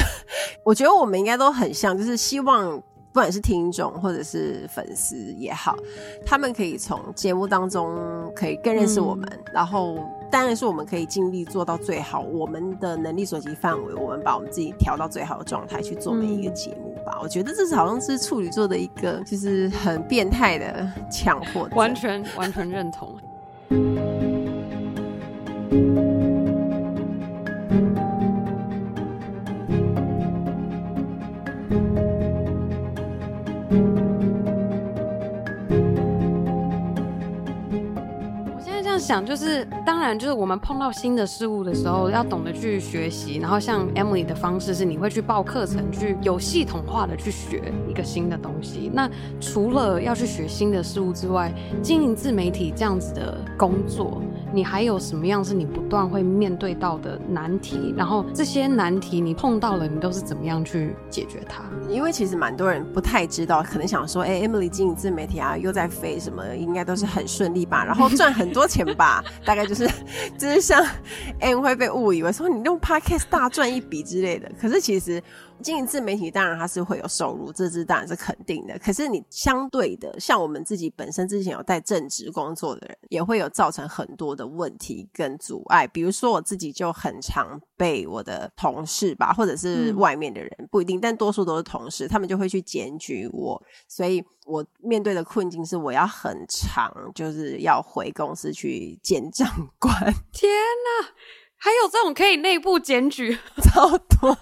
[0.64, 2.80] 我觉得我们应该都很像，就是希望。
[3.18, 5.76] 不管是听众或者是粉丝也好，
[6.24, 9.98] 他们可以从节目当中可以更认识我们，嗯、然后
[10.30, 17.14] 当然是我们可以尽力做到最好，我们的能力所及范围，我们把我们自己调到最好的状态去做每一个节目吧。
[17.16, 23.18] 嗯、我觉得这是好像是处女座的一个就是很变态的强迫，完全完全认同。
[38.98, 43.38] 想就是，当然就是我们碰到新的事物的时候，要懂得去学习。
[43.38, 48.90] 然后像 Emily 的方式是，你会去报课程，去有系统化的去学一个新的东西。
[48.94, 54.22] 那除了要去学新的事物之外，经营自媒体这样子的工作。
[54.58, 57.94] 你还有什么样是你不断会面对到的难题？
[57.96, 61.62] 然后这些难题你碰到了，你都是怎么样去解决它？
[61.88, 67.86] 因为其实蛮多人不太知道，可能想说，哎，Emily 经营自媒体啊，又在飞什么，应该都是很顺利吧？
[67.86, 69.24] 然后赚很多钱吧？
[69.46, 69.88] 大概就是
[70.40, 70.84] 就是像
[71.40, 74.52] M 会被误以为说你用 Podcast 大赚一笔之类的。
[74.60, 75.22] 可是其实
[75.62, 78.78] 经营自媒体当然它是会有收入，这是当然是肯定的。
[78.80, 85.88] 可是你相对的，像我们自己本身之前有在正职工作的人，也会有造成很多的问题跟阻碍。
[85.88, 99.48] 比如说我自己就很常被我的同事吧，或者是外面的人，嗯、不一定，但多数都是同事，他们就会去检举我，所以我面对的困境是我要很长，就是要回公司去见长
[99.80, 99.94] 官。
[100.32, 101.10] 天哪！
[101.60, 104.38] 还有这种可以内部检举， 超多，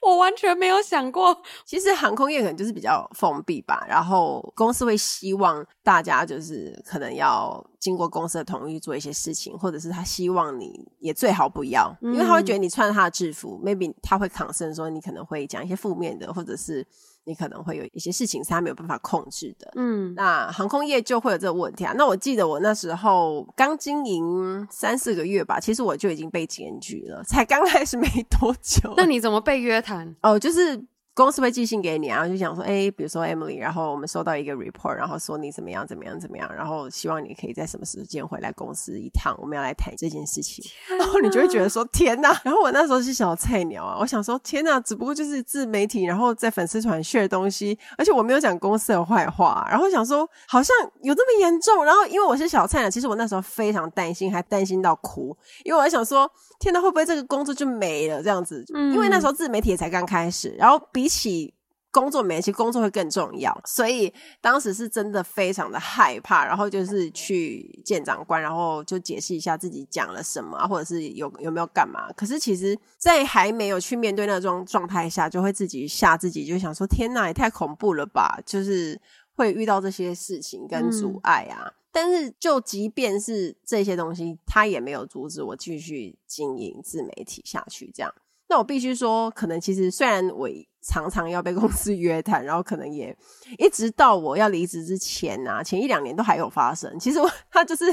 [0.02, 1.36] 我完全没有想过。
[1.64, 16.86] 其实航空业可能就是比较封闭吧，然后公司会希望大家就是可能要经过公司的同意做一些事情，或者是他希望你也最好不要，因为他会觉得你穿他的制服，嗯，maybe 他会 concern 说你可能会讲一些负面的，或者是。
[17.30, 21.94] 你可能会有一些事情是他没有办法控制的，嗯，那航空业就会有这个问题啊。
[21.96, 28.92] 那我记得我那时候刚经营三四个月吧，其实我就已经被检举了，才刚开始没多久。
[28.96, 30.14] 那你怎么被约谈？
[30.22, 30.84] 哦，就是。
[31.12, 40.64] 公司会寄信给你，然后就想说，哎，比如说 Emily，然后我们收到一个 report，然后说你怎么样怎么样怎么样，然后希望你可以在什么时间回来公司一趟，我们要来谈这件事情。
[40.98, 42.40] 然后你就会觉得说，天哪！
[42.44, 51.84] 然后我那时候是小菜鸟啊，我想说，天哪，只不过就是自媒体，然后在粉丝团 share 东西，而且我没有讲公司的坏话，然后想说好像有这么严重。
[51.84, 58.64] 然后因为我是小菜鸟，其实我那时候非常担心，还担心到哭，因为我还想说，天哪，会不会这个工作就没了这样子？
[58.74, 61.52] 嗯，因为那时候自媒体也才刚开始，然后比起
[61.90, 72.12] 工作没，其实工作会更重要，所以当时是真的非常的害怕，然后就是去见长官，然后就解释一下自己讲了什么啊，或者是有有没有干嘛。
[72.12, 78.38] 可是其实，在还没有去面对那种状态下，就会自己吓自己，就想说：天哪，也太恐怖了吧！
[78.46, 79.00] 就是
[79.34, 81.64] 会遇到这些事情跟阻碍啊。
[81.66, 81.72] 嗯。
[81.92, 87.90] 但是，就即便是这些东西，他也没有阻止我继续经营自媒体下去。
[87.92, 88.14] 这样，
[88.48, 90.48] 那我必须说，可能其实虽然我
[90.82, 93.16] 常常要被公司约谈，然后可能也
[93.58, 96.96] 一直到我要离职之前啊，前一两年都还有发生。
[96.98, 97.84] 其实我它就是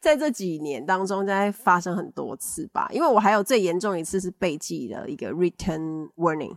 [0.00, 2.88] 在这几年当中在发生很多次吧。
[2.92, 6.56] 因为我还有最严重一次是被记了一个 written warning，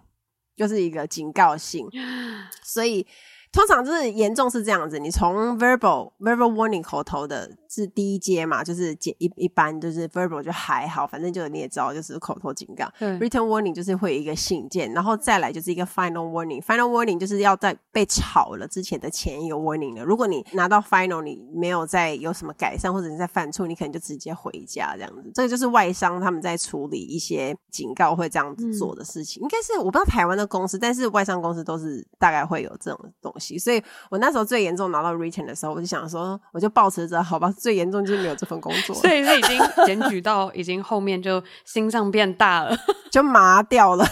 [0.56, 1.88] 就是一个警告信，
[2.64, 3.08] 所以。
[3.54, 12.88] 通常就是严重是这样子，你从 verbal verbal warning 口头的是第一阶嘛，就是一一般就是 verbal 就还好，反正就你也知道，就是口头警告。
[13.00, 13.20] 嗯。
[13.20, 16.62] written warning 就是会有一个信件，然后再来就是一个 final warning。
[16.62, 20.04] final warning 就是要在被炒了之前的前一个 warning 了。
[20.04, 25.32] 如果你拿到 final，你没有再有什么改善，或者你在犯错，你可能就直接回家这样子。
[25.34, 29.42] 这个就是外商他们在处理一些警告会这样子做的事情。
[29.42, 29.44] 嗯。
[29.44, 33.58] 应该是我不知道台湾的公司，但是外商公司都是大概会有这种东西。
[33.58, 33.82] 所以
[34.12, 38.94] 我那时候最严重拿到 written 的时候，我就想说，我就抱持着好吧，最严重就是没有这份工作。
[38.94, 42.78] 所以是已经检举到，已经后面就心脏变大了，
[43.10, 44.06] 就麻掉了。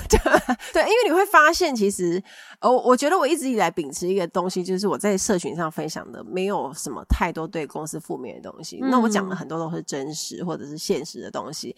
[0.72, 2.24] 对，因为你会发现，其实，
[2.62, 8.80] 呃，我觉得我一直以来秉持一个东西，就是我在社群上分享的，没有什么太多对公司负面的东西。
[8.82, 11.76] 嗯、那我讲的很多都是真实或者是现实的东西。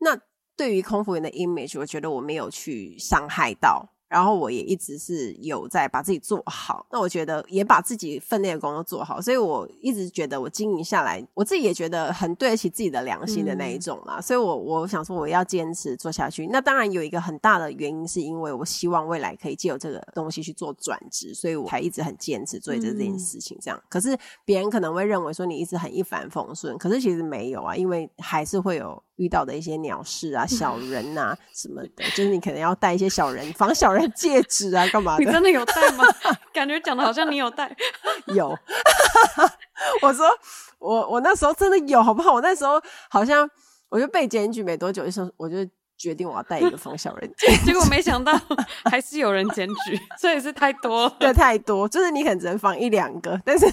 [0.00, 0.14] 那
[0.54, 3.95] 对于空服员的 image，我觉得我没有去伤害到。
[4.08, 14.18] 然后我也一直是有在把自己做好，那我觉得也把自己分内的工作做好，所以我一直觉得我经营下来，我自己也觉得很对得起自己的良心的那一种啦。
[14.18, 16.46] 嗯、所以我我想说我要坚持做下去。
[16.46, 23.58] 那当然有一个很大的原因，是因为我希望未来可以借由这个东西去做转职，所以我才一直很坚持做这件事情。
[23.60, 29.02] 这样，嗯、可是别人可能会认为说你一直很一帆风顺，可是其实没有啊，因为还是会有。
[29.16, 35.24] 遇到的一些鸟事啊、 小人啊什么的，就是你可能要带一些小人防小人戒指啊，干嘛的？
[35.24, 36.04] 你真的有带吗？
[36.52, 37.74] 感觉讲的好像你有带。
[38.34, 38.48] 有，
[40.02, 40.26] 我说
[40.78, 42.32] 我我那时候真的有，好不好？
[42.34, 43.48] 我那时候好像
[43.88, 45.56] 我就被检举没多久，就说我就。
[45.98, 47.30] 决定我要带一个防小人，
[47.64, 48.32] 结果没想到
[48.90, 53.66] 还是有人检举，这也是太多，对，太多，就是你可能只能防一两个，但是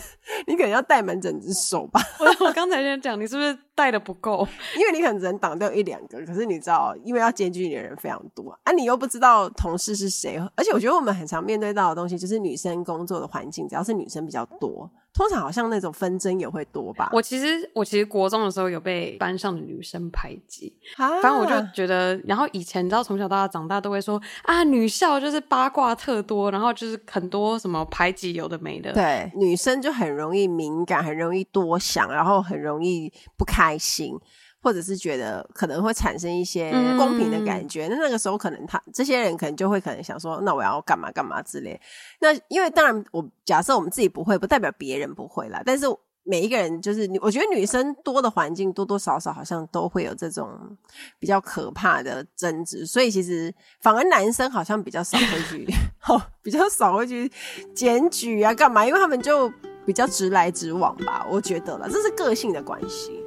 [0.48, 2.02] 你可能要带满整只手吧。
[2.20, 4.48] 我我刚才在讲，你是不是带的不够？
[4.78, 14.90] 因为你可能只能挡掉一两个，可是你知道，因为要检举你的人非常多啊，你又不知道同事是谁，而且我觉得我们很常面对到的东西就是女生工作的环境，只要是女生比较多。
[15.14, 17.10] 通常好像那种纷争也会多吧。
[17.14, 28.92] 我其实我其实国中的时候有被班上的女生排挤，啊、反正我就觉得，然后以前你知道从小到大长大都会说啊，女校就是八卦特多，然后就是很多什么排挤有的没的。
[28.92, 34.18] 对，女生就很容易敏感，很容易多想，然后很容易不开心。
[34.64, 41.80] 或者是觉得可能会产生一些公平的感觉，那、嗯、那个时候可能他这些人可能就会可能想说，那我要干嘛干嘛之类。
[42.22, 45.62] 那因为当然我假设我们自己不会，不代表别人不会啦。
[45.66, 45.86] 但是
[46.24, 50.50] 每一个人就是，我觉得女生多的环境多多少少好像都会有这种
[51.20, 55.68] 比较可怕的争执，所以其实反而男生好像比较少会去，
[56.08, 57.30] 哦，比较少会去
[57.76, 59.52] 检举啊干嘛，因为他们就
[59.86, 63.22] 比较直来直往吧，我觉得了，这是个性的关系。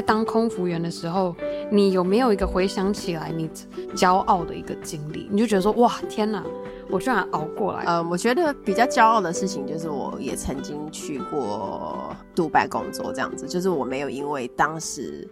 [0.00, 1.36] 在当空服员的时候，
[1.70, 3.50] 你有没有一个回想起来你
[3.94, 5.28] 骄傲的一个经历？
[5.30, 6.42] 你就觉得说，哇，天哪，
[6.88, 7.84] 我居然熬过来。
[7.84, 15.28] 呃，我觉得比较骄傲的事情就是，我也曾经去过杜拜工作，这样子，就是我没有因为当时。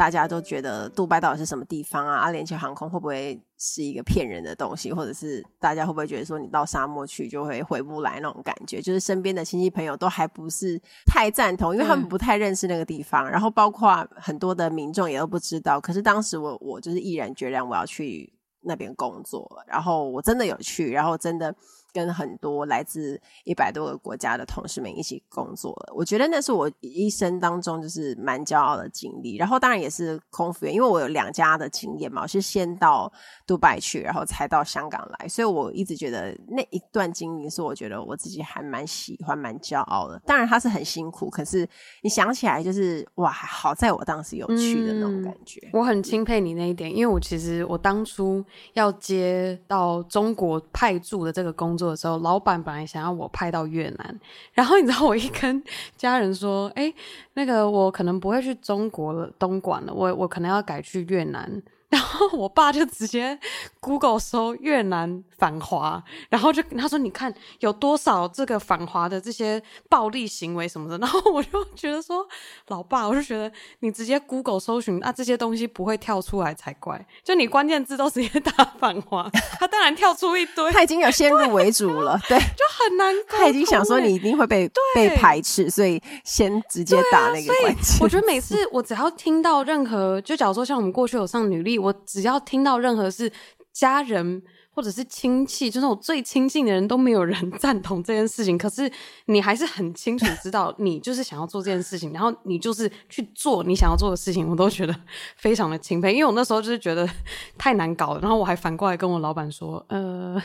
[0.00, 2.16] 大家都觉得杜拜到底是什么地方啊？
[2.20, 4.90] 阿联酋航空会不会是一个骗人的东西？
[4.90, 8.80] 或者是大家会不会觉得说你到沙漠去就会回不来那种感觉？
[8.80, 15.78] 就是身边的亲戚朋友都还不是太赞同，因为他们不太认识那个地方，嗯、然后包括很多的民众也都不知道。
[15.78, 18.32] 可是当时我我就是毅然决然我要去
[18.62, 21.54] 那边工作，然后我真的有去，然后真的。
[21.92, 29.36] 跟很多来自一百多个国家的同事们一起工作了，我觉得那是我一生当中就是蛮骄傲的经历。
[29.36, 33.10] 然后当然也是空服员，因为我有两家的经验嘛，我是先到
[33.46, 40.20] 杜拜去，然后才到香港来，所以我一直觉得那一段经历是我觉得我自己还蛮喜欢、蛮骄傲的。
[40.26, 41.68] 当然他是很辛苦，可是
[42.02, 45.60] 你想起来就是哇，好在我当时有去的那种感觉。
[45.64, 54.20] 嗯，我很钦佩你那一点，因为我其实我当初要接到中国派驻的这个工做的时候，老板本来想要我派到越南，
[54.52, 55.62] 然后你知道我一跟
[55.96, 56.92] 家人说，哎、
[57.34, 61.62] 那个我可能不会去中国了，东莞了，我我可能要改去越南。
[61.90, 63.36] 然后我爸就直接
[63.80, 72.24] Google 搜越南反华，然后就他说，你看有多少这个反华的这些暴力行为什么的， 然后我就觉得说，
[72.68, 73.50] 老爸，我就觉得
[73.80, 77.04] 你直接 Google 搜寻，那、啊、这些东西不会跳出来才怪。
[77.24, 80.70] 就你关键字都直接打 反华，他当然跳出一堆。
[80.72, 83.12] 他已经有先入为主了，对，就很难。
[83.26, 87.98] 他已经想说你一定会被被排斥，所以先直接打那个关键字。
[88.00, 91.79] 我觉得每次我只要听到任何，就假如说像我们过去有上女力。
[91.80, 93.32] 我只要听到任何是
[93.72, 94.42] 家人。
[94.80, 98.90] 或者是亲戚，就是我最亲近的人都没有人 赞同这件事情，可是
[99.26, 104.96] 你还是很清楚知道你就是想要做这件事情，然后你就是去做你想要做的事情，我都觉得
[105.36, 106.14] 非常的钦佩。
[106.14, 107.06] 因为我那时候就是觉得
[107.58, 110.42] 太难搞了，然后我还反过来跟我老板说：“呃，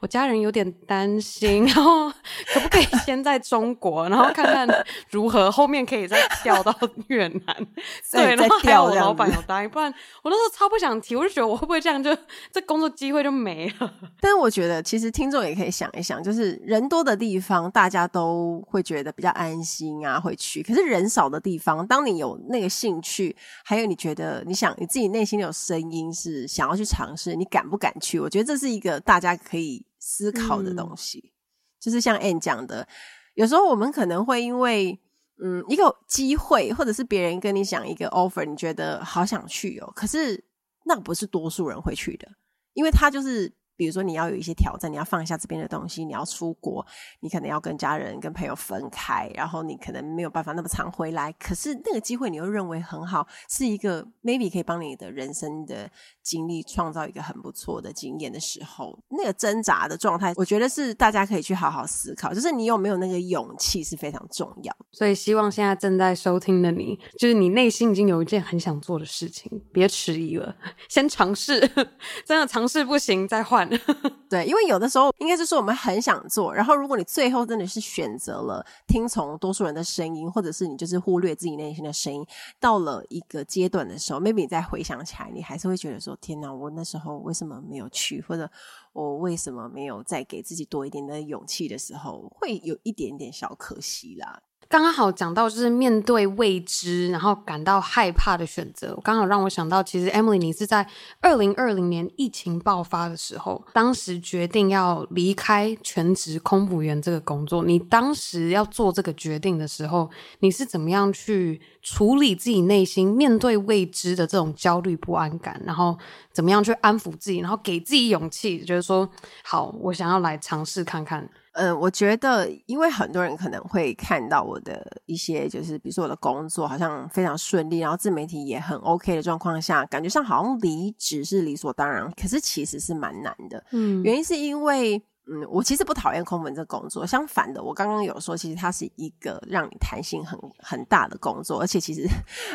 [0.00, 2.10] 我家人有点担心，然后
[2.52, 4.68] 可不可以先在中国，然后看看
[5.08, 7.66] 如何，后面可以再调到越南。”
[8.12, 9.90] 对，然后还有我老板有答应，不然
[10.22, 12.14] 我那时候超不想提，我就觉得我会不会这样就
[12.52, 13.77] 这工作机会就没了。
[14.20, 20.62] 但是我觉得，其实听众也可以想一想，就是人多的地方，大家都会觉得比较安心啊，会去。
[20.62, 28.18] 可是人少的地方，当你有那个兴趣，还有你觉得你想你自己内心有声音是想要去尝试，你敢不敢去？
[28.18, 31.18] 我觉得这是一个大家可以思考的东西。
[31.18, 31.32] 嗯、
[31.80, 32.86] 就是像 Ann 讲的，
[33.34, 34.98] 有时候我们可能会因为
[35.42, 40.44] 嗯一个机会，或者是别人跟你讲一个 offer，你觉得好想去哦，可是
[40.84, 42.28] 那不是多数人会去的，
[42.74, 43.52] 因为他就是。
[43.78, 46.84] 比如说，你要有一些挑战，你要放下这边的东西，你要出国，
[47.20, 51.30] 你可能要跟家人、跟朋友分开，然后你可能没有办法那么常回来。
[51.38, 55.88] 可是那个机会，你又认为很好，是一个 maybe 可以帮你的人生的
[56.24, 64.76] 经历创造一个很不错的经验的时候，那个挣扎的状态，我觉得是大家可以去好好思考，就是你有没有那个勇气是非常重要。
[64.90, 70.56] 所以，希望现在正在收听的你，就是你内心已经有一件很想做的事情，别迟疑了，
[70.88, 71.60] 先尝试，
[72.26, 73.67] 真的尝试不行再换。
[74.28, 82.24] 对，因为有的时候应该是说我们很想做，然后如果你最后真的是选择了听从多数人的声音，或者是你就是忽略自己内心的声音，
[82.60, 88.50] 到了一个阶段的时候，maybe 你再回想起来，你还是会觉得说：天哪，我那时候为什么没有去，或者
[88.92, 94.42] 我为什么没有再给自己多一点的勇气的时候，会有一点点小可惜啦。
[94.68, 100.86] 刚刚好讲到就是面对未知，然后感到害怕的选择，刚好让我想到，其实 Emily 你是在
[101.20, 107.64] 二零二零年疫情爆发的时候，当时决定要离开全职空服员这个工作。
[107.64, 115.58] 你当时要做这个决定的时候，你是怎么样去处理自己内心面对未知的这种焦虑不安感？
[115.64, 115.96] 然后
[116.30, 119.08] 怎么样去安抚自己，然后给自己勇气，觉得说
[119.42, 121.26] 好，我想要来尝试看看。
[121.58, 133.62] 嗯，我觉得，因为很多人可能会看到我的一些，就是比如说我的工作好像非常顺利，然后自媒体也很 OK 的状况下，感觉上好像离职是理所当然，可是其实是蛮难的。
[133.72, 135.02] 嗯，原因是因为。
[135.30, 142.08] 嗯，我其实不讨厌空服员这工作，相反的，我刚刚有说，其实它是一个让你弹性很很大的工作，而且其实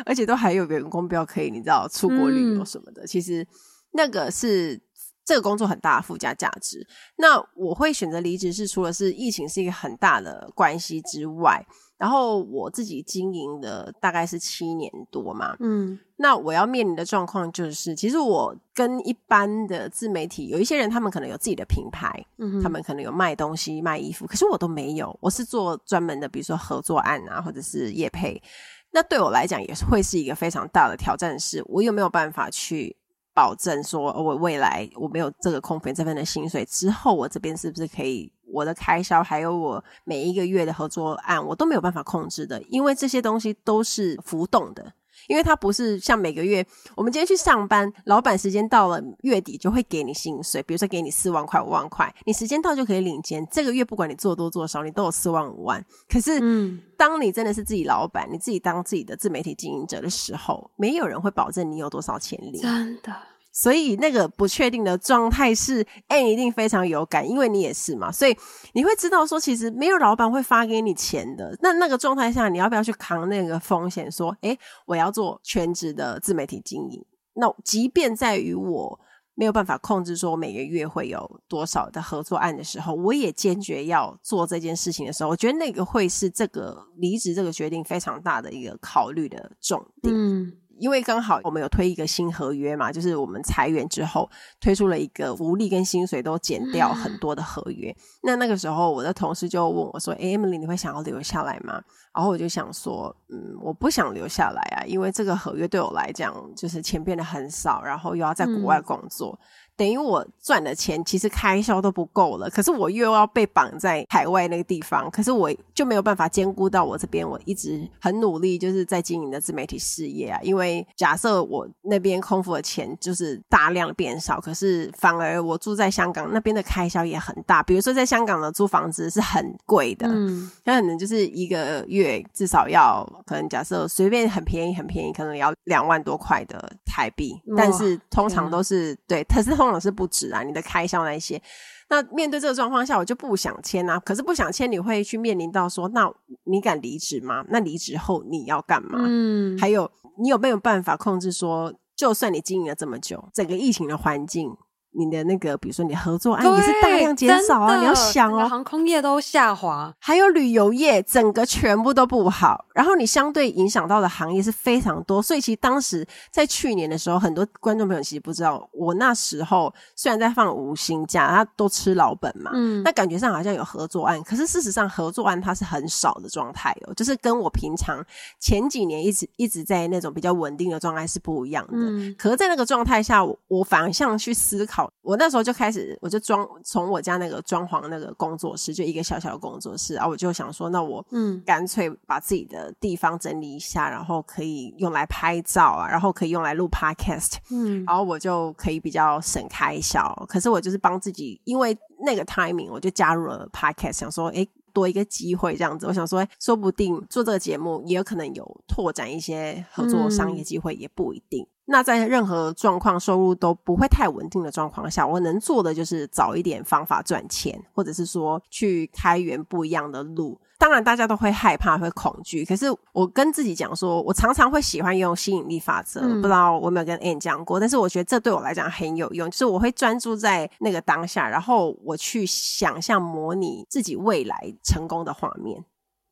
[0.04, 3.46] 而且都还有员工标可以，你知道出国旅游什么的，嗯、其实
[3.92, 4.76] 那个是
[5.24, 6.86] 这个工作很大的附加价值。
[7.16, 11.64] 那我会选择离职，是除了是疫情是一个很大的关系之外。
[11.96, 28.42] 然后我自己经营的大概是七年多嘛，嗯，那我要面临的状况就是，其实我跟一般的自媒体有一些人，他们可能有自己的品牌，嗯，他们可能有卖东西、卖衣服，可是我都没有，我是做专门的，比如说合作案啊，或者是业配，
[28.90, 32.94] 那对我来讲也是会是一个非常大的挑战，是我有没有办法去
[33.34, 38.32] 保证说，我未来我没有这个空费这边的薪水之后，我这边是不是可以？
[38.46, 44.92] 我的开销还有我每一个月的合作案，我都没有办法控制的，因为这些东西都是浮动的，
[45.28, 46.66] 因为它不是像每个月
[46.96, 53.46] 我们今天去上班，老板时间到了月底就会给你薪水，比如说给你四万块、五万块，你时间到就可以领钱。
[53.50, 55.84] 这个月不管你做多做少，你都有四万五万。
[56.08, 63.12] 可是，嗯，当你真的是自己老板，你自己当自己的自媒体经营者的时候，没有人会保证你有多少钱领，真的。
[63.56, 68.10] 所以那个不确定的状态是，哎，一定非常有感，因为你也是嘛。
[68.10, 68.36] 所以
[68.72, 71.56] 你会知道说，其实没有老板会发给你钱的。
[71.62, 74.10] 那那个状态下，你要不要去扛那个风险？
[74.10, 77.00] 说，哎，我要做全职的自媒体经营。
[77.34, 78.98] 那即便在于我
[79.36, 90.12] 没有办法控制说我每个月会有多少的合作案的时候，我也坚决要做这件事情的时候，我觉得那个会是这个离职这个决定非常大的一个考虑的重点。
[90.12, 90.52] 嗯。
[90.78, 94.28] 因为刚好我们有推一个新合约嘛，就是我们裁员之后
[94.60, 97.90] 推出了一个福利跟薪水都减掉很多的合约。
[97.90, 101.80] 嗯、那那个时候，我的同事就问我说：“欸，Emily，你会想要留下来吗？”
[102.14, 109.38] 然后我就想说：“嗯，我不想留下来啊，因为这个合约对我来讲就是钱变得很少，然后又要在国外工作。
[109.40, 109.44] 嗯”
[109.76, 120.38] 等于我赚的钱其实开销都不够了，可是我又要被绑在海外那个地方，可是我就没有办法兼顾到我这边，我一直很努力就是在经营的自媒体事业啊。
[120.42, 127.60] 因为假设我那边空腹的钱就是大量的变少，可是反而我住在香港那边的开销也很大。
[127.60, 139.63] 比如说在香港的租房子是很贵的，嗯，那可能就是一个月至少要可能假设随便很便宜很便宜，可能要两万多块的台币，但是通常都是对，可是。
[139.64, 141.40] 通常是不止啊，你的开销那一些。
[141.88, 143.98] 那面对这个状况下，我就不想签啊。
[144.00, 146.10] 可是不想签，你会去面临到说，那
[146.44, 147.44] 你敢离职吗？
[147.48, 148.98] 那离职后你要干嘛？
[149.06, 154.56] 嗯，还有你有没有办法控制说，就算你经营了这么久，整个疫情的环境。
[154.96, 157.76] 你的那个，比如说你的合作案也是大量减少啊！
[157.78, 162.64] 你要想哦，航空业都下滑，还有旅游业，整个全部都不好。
[162.74, 178.04] 然后你相对影响到的行业是非常多，所以其实当时在去年的时候，很多观众朋友其实不知道，我那时候虽然在放无薪假，他都吃老本嘛，嗯，那感觉上好像有合作案，可是事实上合作案它是很少的状态哦，就是跟我平常
[178.38, 181.72] 前几年一直一直在那种比较稳定的状态是不一样的。
[181.74, 184.83] 嗯，可是，在那个状态下，我，我反向去思考。
[185.02, 200.04] 我那时候就开始，我就装从我家那个装潢那个工作室，就一个小小的工作室啊，我就想说，那我嗯，干脆把自己的地方整理一下，然后可以用来拍照啊，然后可以用来录 podcast，嗯，然后我就可以比较省开销。
[200.28, 205.86] 可是我就是帮自己，因为那个 timing，我就加入了 podcast，想说，诶，多一个机会这样子。
[205.86, 211.46] 我想说，说不定做这个节目也有可能有拓展一些合作商业机会，也不一定。
[211.66, 220.38] 那在任何状况收入都不会太稳定的状况下，我能做的就是找一点方法赚钱，或者是说去开源不一样的路。
[220.56, 222.44] 当然，大家都会害怕，会恐惧。
[222.44, 226.00] 可是我跟自己讲说，我常常会喜欢用吸引力法则。
[226.00, 229.28] 嗯、不知道我有没有跟 Anne 讲过，但是我觉得这对我来讲很有用。
[229.30, 235.62] 就是我会专注在那个当下，然后我去想象模拟自己未来成功的画面。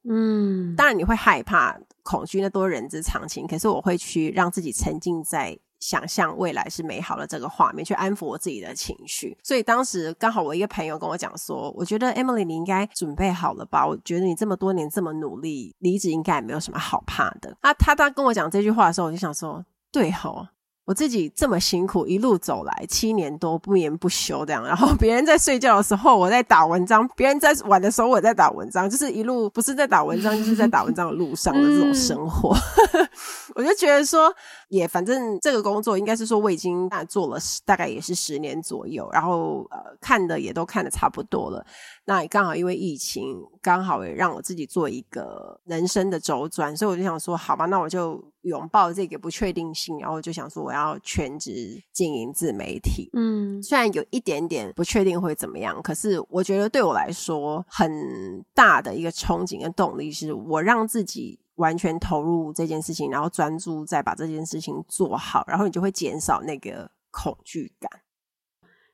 [0.09, 1.79] 嗯，当然你会害怕。
[2.05, 9.39] 恐惧那多人之常情，可是我会去让自己沉浸在想象未来是美好的这个画面，去安抚我自己的情绪。
[9.41, 13.87] 所以当时刚好我一个朋友跟我讲说，我觉得 Emily 你应该准备好了吧？
[13.87, 17.57] 我觉得你这么多年这么努力，离职应该也没有什么好怕的。
[17.61, 20.49] 啊，他当跟我讲这句话的时候，我就想说，对吼。
[20.85, 32.53] 我自己这么辛苦一路走来七年多不眠不休这样，然后别人在睡觉的时候我在打文章，别人在玩的时候我在打文章，就是一路不是在打文章就是在打文章的路上的这种生活。
[32.95, 33.09] 嗯、
[33.55, 34.35] 我就觉得说，
[34.69, 41.65] 也反正这个工作应该是说我已经做了大概也是十年左右，然后呃看的也都看的差不多了。
[42.07, 48.32] 那也刚好因为疫情，刚好也让我自己做一个人生的周转，所以我就想说，好吧，那我就。
[48.43, 53.11] 拥抱这个不确定性，然后就想说我要全职经营自媒体。
[53.15, 67.91] 嗯，虽然有一点点不确定会怎么样，可是我觉得对我来说很大的一个憧憬跟动力，是我让自己完全投入这件事情，然后专注在把这件事情做好，然后你就会减少那个恐惧感，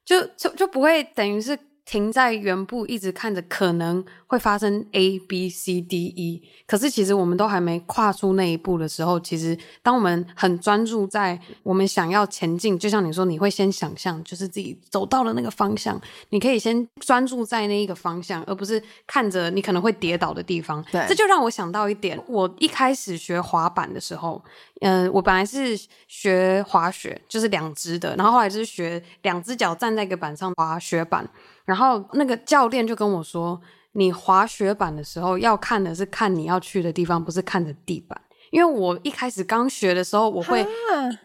[0.04, 1.58] 就就就不会等于是。
[1.88, 20.84] 停在原步，一直看着可能会发生 A B C D E，可是其实我们都还没跨出那一步的时候，其实当我们很专注在我们想要前进，就像你说，你会先想象，就是自己走到了那个方向，你可以先专注在那一个方向，而不是看着你可能会跌倒的地方。
[20.92, 24.44] 对，这就让我想到一点，我一开始学滑板的时候，
[24.82, 25.74] 嗯、呃，我本来是
[26.06, 31.26] 学滑雪，就是两只的，然后后来就是学两只脚站在一个板上滑雪板。
[31.68, 33.60] 然后那个教练就跟我说
[33.92, 38.18] ：“你滑雪板的时候要看的是看你要去的地方，不是看着地板。
[38.50, 40.66] 因为我一开始刚学的时候，我会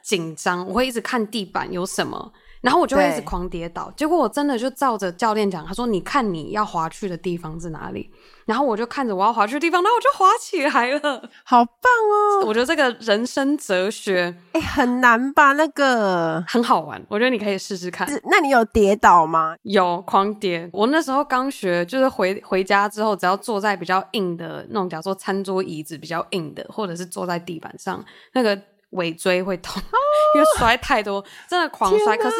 [0.04, 2.34] 紧张，我会一直看地板有什么，
[2.64, 3.92] 然后我就会一直狂跌倒。
[3.96, 8.10] 结果我真的就照着教练讲，他说：‘你看你要滑去的地方是哪里？’”
[8.46, 12.46] 然后我就看着我要滑去的地方，然后我就滑起来了，好棒哦！
[12.46, 15.54] 我觉得这个人生哲学，哎，很难吧？
[15.54, 18.06] 那个很好玩，我觉得你可以试试看。
[18.30, 19.56] 那你有跌倒吗？
[19.62, 20.70] 有，狂跌。
[20.74, 28.04] 我那时候刚学，就是回回家之后，只要坐在比较硬的那种，假如说餐桌椅子比较硬的，或者是坐在地板上，
[28.34, 28.60] 那个
[28.94, 29.98] 尾椎会痛， 哦、
[30.36, 32.18] 因为摔太多，真的狂摔。
[32.18, 32.38] 可是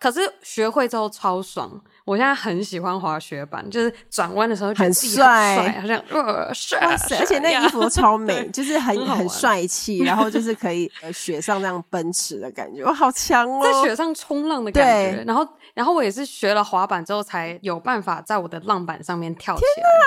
[0.00, 1.80] 可是学会之后超爽。
[2.04, 6.78] 我现在很喜欢滑雪板，就是转弯的时候很帅，好像呃帅，
[7.18, 15.24] 而且那衣服都超美， 就是很很帅气，然后就 是可以呃雪上那样奔驰的感觉，哇好强哦，在雪上冲浪的感觉。
[15.26, 19.62] 然后，然后我也是学了滑板之后，才有办法在我的浪板上面跳起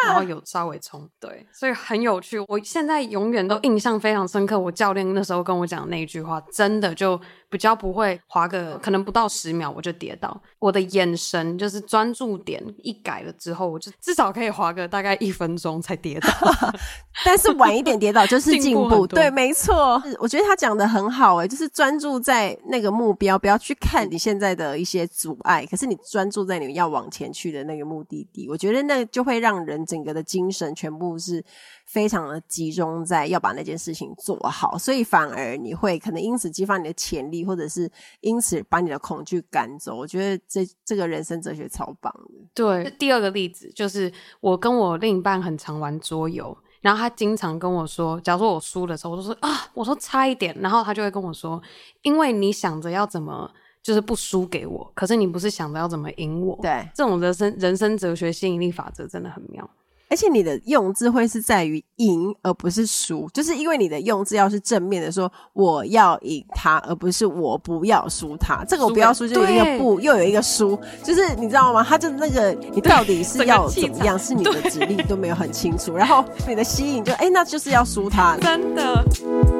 [0.06, 2.38] 来，然后有稍微冲，对，所以很有趣。
[2.48, 7.20] 我现在永远都印象非常深刻，我教练那时候跟我讲那一句话，真的就。
[7.50, 10.42] 比较不会滑个，可能不到十秒我就跌倒。
[10.60, 16.30] 我的眼神就是专注点一改了之后，我就至少可以滑个大概一分钟才跌倒。
[17.24, 20.02] 但是晚一点跌倒就是进步，对，没错。
[20.20, 28.48] 我觉得他讲的很好，诶，就是专注在那个目标，不要去看你现在的一些阻碍，可是你专注在你要往前去的那个目的地。
[28.50, 31.44] 我觉得那就会让人整个的精神全部是。
[31.88, 39.96] 非常的集中在要把那件事情做好，所以反而你会可能因此激发你的潜力，或者是因此把你的恐惧赶走。
[39.96, 42.46] 我觉得这这个人生哲学超棒的。
[42.54, 44.12] 对，第二个例子就是
[44.42, 51.62] 我跟我另一半很常玩桌游，然后他经常跟我说，假如说我输的时候，我就说啊，我说差一点，然后他就会跟我说，
[52.02, 53.50] 因为你想着要怎么
[53.82, 56.60] 就是不输给我，可是你不是想着要怎么赢我。
[56.62, 59.70] 对，这种人生人生哲学吸引力法则真的很妙。
[60.10, 68.64] 而且你的用字会是在于赢，而不是输，就是因为你的用字要是正面的说，我要赢他，而不是我不要输他。
[68.66, 71.84] 这个我不要输，就有一个不，又有一个输，就是你知道吗？
[71.84, 74.18] 他就那个你到底是要怎么样？
[74.18, 79.57] 是你的指令都没有很清楚，然后你的吸引就哎，那就是要输他，真的。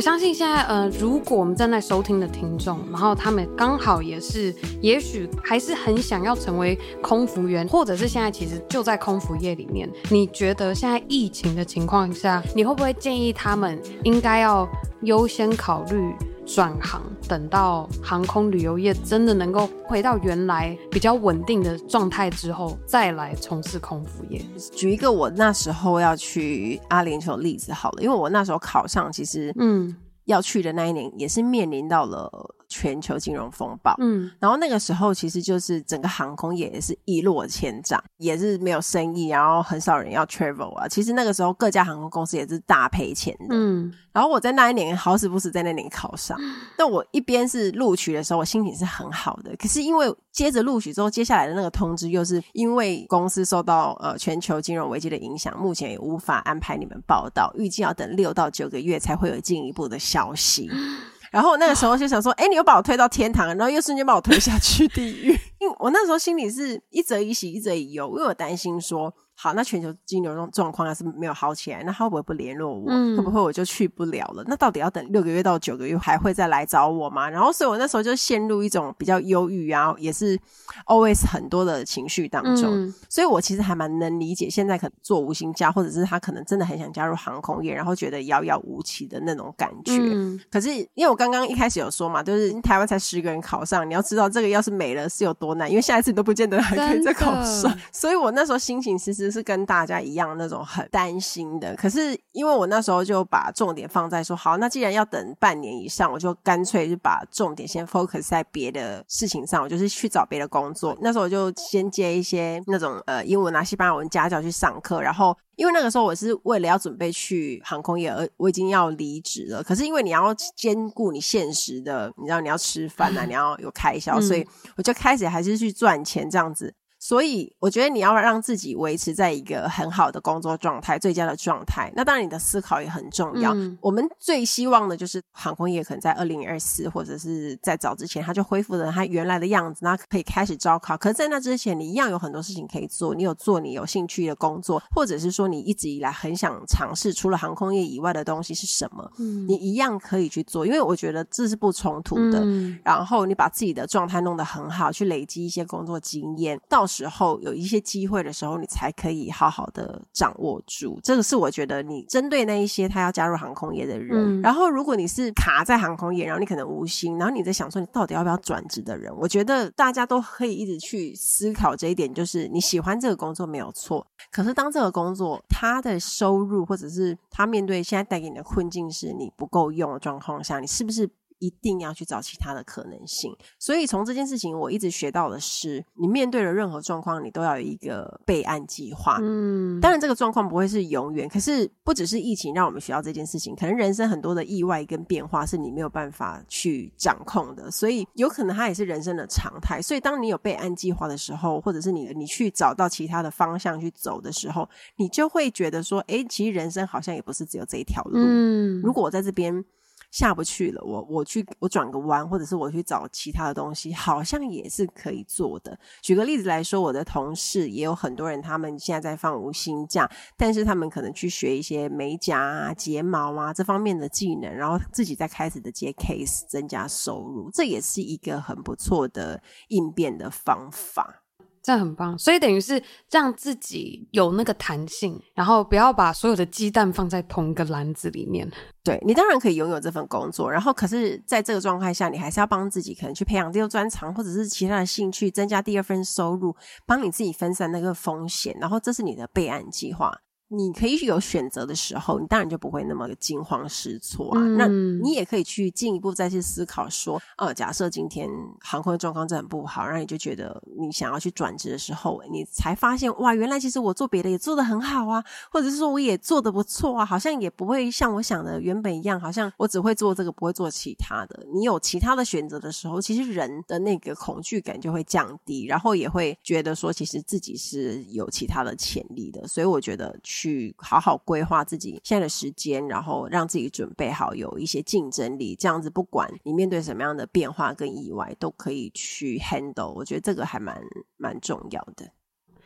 [0.00, 14.66] 我相信现在，呃，如果我们正在收听的听众，然后他们刚好也是，也许还是很想要成为空服员，或者是现在其实就在空服业里面，你觉得现在疫情的情况下，你会不会建议他们应该要
[15.02, 16.14] 优先考虑？
[16.52, 24.44] 转行，等到航空旅游业真的能够回到原来比较稳定的状态之后，再来从事空服业。
[24.72, 29.94] 举一个我那时候要去阿联酋的例子好了，因为我那时候考上，其实嗯
[30.24, 32.28] 要去的那一年也是面临到了。
[32.70, 40.88] 全球金融风暴，嗯，然后那个时候其实就是整个航空业也是一落千丈，也是没有生意，然后很少人要 travel 啊。
[40.88, 43.92] 其实那个时候各家航空公司也是大赔钱的，嗯。
[44.12, 46.36] 然后我在那一年好死不死在那年考上，
[46.76, 49.54] 那我一边是录取的时候，我心情是很好的。
[49.56, 60.68] 可是因为接着录取之后，接下来的那个通知又是因为公司受到呃全球金融危机的影响，目前也无法安排你们报道，预计要等六到九个月才会有进一步的消息。
[61.30, 65.28] 然后那个时候就想说，哎，你又把我推到天堂，然后又瞬间把我推下去地狱。
[65.60, 72.84] 因为我那时候心里是一则以喜，一则以忧，因为我担心说，好，那全球金流状状况要是没有好起来，那他会不会不联络我？
[72.88, 74.44] 嗯、会不会我就去不了了？
[74.46, 77.26] 那到底要等六个月到九个月还会再来找我吗？
[77.26, 80.38] 然后，所以我那时候就陷入一种比较忧郁啊，也是
[80.84, 82.70] always 很多的情绪当中。
[82.70, 89.94] 嗯、所以我其实还蛮能理解现在可能做无薪假，或者是他可能真的很想加入航空业，然后觉得遥遥无期的那种感觉。
[89.96, 97.74] 嗯、可是因为我刚刚一开始有说嘛，就是台湾才十个人考上，你要知道这个要是没了是有多难，因为下一次你都不见得还可以再考上。
[97.90, 101.74] 所以我那时候心情其实是跟大家一样那种很担心的。
[101.76, 110.96] 可是因为我那时候就把重点放在说，好，那既然要等半年以上，我就干脆就把重点先 focus 在别的事情上，我就是去找别的工作。
[111.00, 115.00] 那时候我就先接一些那种呃英文啊、西班牙文家教去上课。
[115.00, 119.62] 然后因为那个时候我是为了要准备去航空业，而我已经要离职了。
[119.62, 126.72] 可是因为你要兼顾你现实的，你知道你要吃饭啊， 你要有开销，所以我就开始还是去赚钱这样子。
[127.00, 131.90] 所以我觉得你要让自己维持在一个很好的工作状态、最佳的状态。
[131.96, 133.54] 那当然，你的思考也很重要。
[133.54, 140.94] 嗯、我们最希望的就是航空业可能在二零二四或者是在早之前，它就恢复了它原来的样子，那可以开始招考。
[140.96, 143.14] 可是，在那之前，你一样有很多事情可以做。
[143.14, 149.10] 你有做你有兴趣的工作，或者是说你一直以来很想尝试除了航空业以外的东西是什么？
[149.18, 152.40] 嗯，你一样可以去做，因为我觉得这是不冲突的。
[152.44, 160.98] 嗯、然后你把自己的状态弄得很好，去累积一些工作经验，到时候有一些机会的时候，你才可以好好的掌握住。
[161.02, 164.10] 这个是我觉得你针对那一些他要加入航空业的人。
[164.10, 181.08] 嗯、然后，如果你是卡在航空业，然后你可能无心，然后你在想说你到底要不要转职的人，我觉得大家都可以一直去思考这一点，就是你喜欢这个工作没有错，可是当这个工作他的收入或者是他面对现在带给你的困境是你不够用的状况下，你是不是？
[181.40, 189.18] 一定要去找其他的可能性，所以从这件事情，我一直学到的是，你面对了任何状况，你都要有一个备案计划。
[189.22, 199.80] 嗯，当然这个状况不会是永远，可是不只是疫情让我们学到这件事情，可能人生很多的意外跟变化是你没有办法去掌控的，所以有可能它也是人生的常态。
[199.80, 208.18] 所以当你有备案计划的时候，或者是你你去找到其他的方向去走的时候，你就会觉得说，诶，其实人生好像也不是只有这一条路。
[208.18, 209.64] 嗯，如果我在这边。
[210.10, 215.78] 下不去了，我我去我转个弯，或者是我去找其他的东西，好像也是可以做的。
[216.02, 231.22] 举个例子来说，我的同事也有很多人，他们现在在放无薪假，但是他们可能去学一些美甲啊、睫毛啊这方面的技能，然后自己再开始的接 case，增加收入，这也是一个很不错的应变的方法。
[231.62, 238.50] 这很棒，所以等于是让自己有那个弹性，然后不要把所有的鸡蛋放在同一个篮子里面。
[238.82, 246.56] 对，你当然可以拥有这份工作，然后可是在这个状态下，你还是要帮自己可能去培养第二专长，或者是其他的兴趣，增加第二份收入，
[246.86, 250.10] 帮你自己分散那个风险，然后这是你的备案计划。
[250.52, 254.40] 你可以有选择的时候，你当然就不会那么惊慌失措啊。
[254.40, 258.28] 嗯、那你也可以去进一步再去思考说，呃，假设今天
[258.60, 265.22] 航空的状况真的很不好，然后你就觉得你想要去转职的时候，你才发现哇，原来其实我做别的也做得很好啊，
[265.52, 271.46] 或者是说我也做得不错啊，好像也不会像我想的原本一样，好像我只会做这个，不会做其他的。
[271.54, 279.46] 你有其他的选择的时候，其实人的那个恐惧感就会降低，然后也会觉得说，其实自己是有其他的潜力的。
[279.46, 280.18] 所以我觉得。
[280.22, 280.39] 去
[280.78, 289.92] 好好规划自己现在的时间，然后让自己准备好，有一些竞争力，这样子不管你面对什么样的变化跟意外，都可以去 handle。
[289.92, 290.80] 我觉得这个还蛮
[291.16, 292.10] 蛮重要的。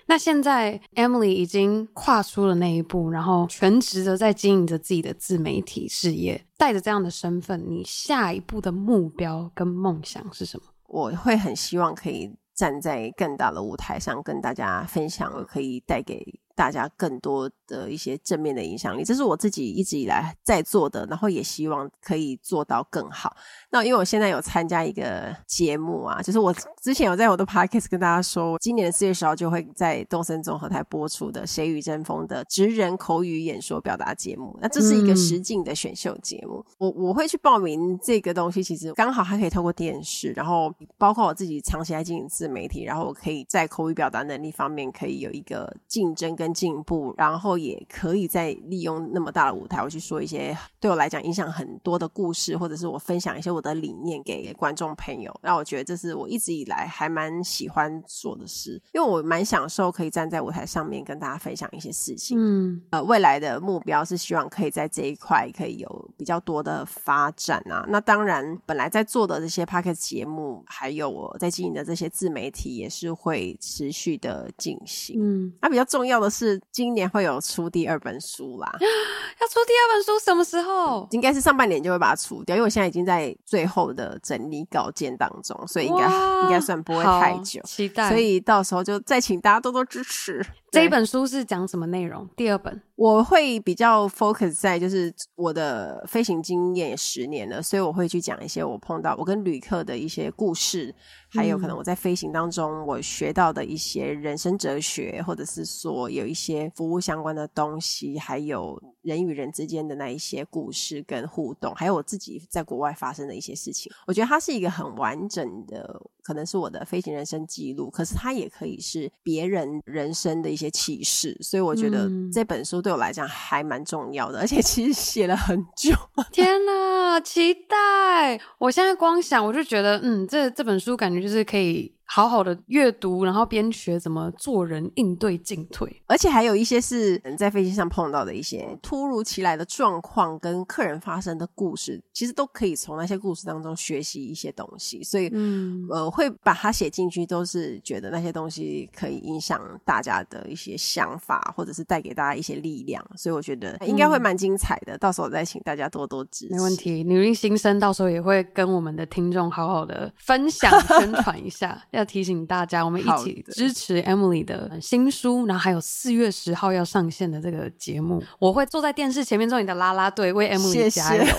[0.07, 10.66] 那现在 Emily 已经跨出了那一步，然后全职的在经营着自己的自媒体事业，带着这样的身份，你下一步的目标跟梦想是什么？
[10.89, 16.25] 我会很希望可以站在更大的舞台上，跟大家分享，我可以带给。
[16.57, 23.36] 大家更多的一些正面的影响力，这是我自己一直以来在做的，然后也希望可以做到更好。
[23.70, 34.56] 那因为我现在有参加一个节目啊，就是我之前有在我的 podcast 跟大家说，今年的四月十号就会在东森综合台播出的《谁与争锋》的职人口语演说表达节目。
[34.60, 53.64] 那这是一个实境的选秀节目，嗯、我我会去报名这个东西，其实刚好还可以透过电视，然后包括我自己长期在经营自媒体，然后我可以在口语表达能力方面可以有一个竞争跟进步，然后也可以再利用那么大的舞台，我去说一些对我来讲影响很多的故事，或者是我分享一些我。
[53.64, 62.36] 的理念给观众朋友，那我觉得这是我一直以来还蛮喜欢做的事，因为我蛮享受可以站在舞台上面跟大家分享一些事情。
[62.38, 67.86] 嗯，呃，未来的目标是希望可以在这一块可以有比较多的发展啊。
[67.88, 75.16] 那当然，本来在做的这些 Podcast 节目，还有我在经营的这些自媒体，也是会持续的进行。
[75.18, 78.70] 嗯，那比较重要的是今年会有出第二本书啦。
[78.80, 81.07] 要出第二本书什么时候？
[81.11, 86.05] 应该是上半年就会把它出掉，因为我现在已经在最后的整理稿件当中，所以应该
[86.45, 87.61] 应该算不会太久。
[87.64, 90.45] 期待，所以到时候就再请大家多多支持。
[90.70, 92.28] 这一本书是讲什么内容？
[92.36, 100.95] 第二本我会比较 focus 在就是我的飞行经验也十年了，所以我会去讲一些我碰到我跟旅客的一些故事，
[101.28, 113.90] 还有可能我在飞行当中我学到的一些人生哲学，或者是说有一些服务相关的东西，还有人与人之间的那一些故事跟互动，还有我自己在国外发生的一些事情。
[114.07, 120.64] 我觉得它是一个很完整的，可能是我的飞行人生记录，可是它也可以是别人人生的一些。
[120.74, 125.94] 启示，所以我觉得这本书对我来讲还蛮重要的，嗯、而且其实写了很久。
[126.32, 128.40] 天哪，期待！
[128.59, 131.94] 我现在光想，我就觉得，嗯，这这本书感觉就是可以。
[132.07, 145.02] 好好的阅读，然后边学怎么做人应对进退，而且还有一些是在飞机上碰到的一些突如其来的状况，跟客人发生的故事，其实都可以从那些故事当中学习一些东西。
[145.02, 153.05] 所以，嗯，呃，会把它写进去，都是觉得那些东西可以影响大家的一些想法，或者是带给大家一些力量。
[153.16, 154.94] 所以，我觉得应该会蛮精彩的。
[154.94, 156.55] 嗯、到时候再请大家多多支持。
[156.55, 161.82] 没问题，女力新生到时候也会跟我们的听众好好的分享 宣传一下。
[161.95, 171.24] 要提醒大家，我们一起支持 Emily 的新书，然后还有四月十号要上线的这个节目，我会坐在电视前面做你的啦啦队，为 Emily 加油。
[171.24, 171.38] 谢 谢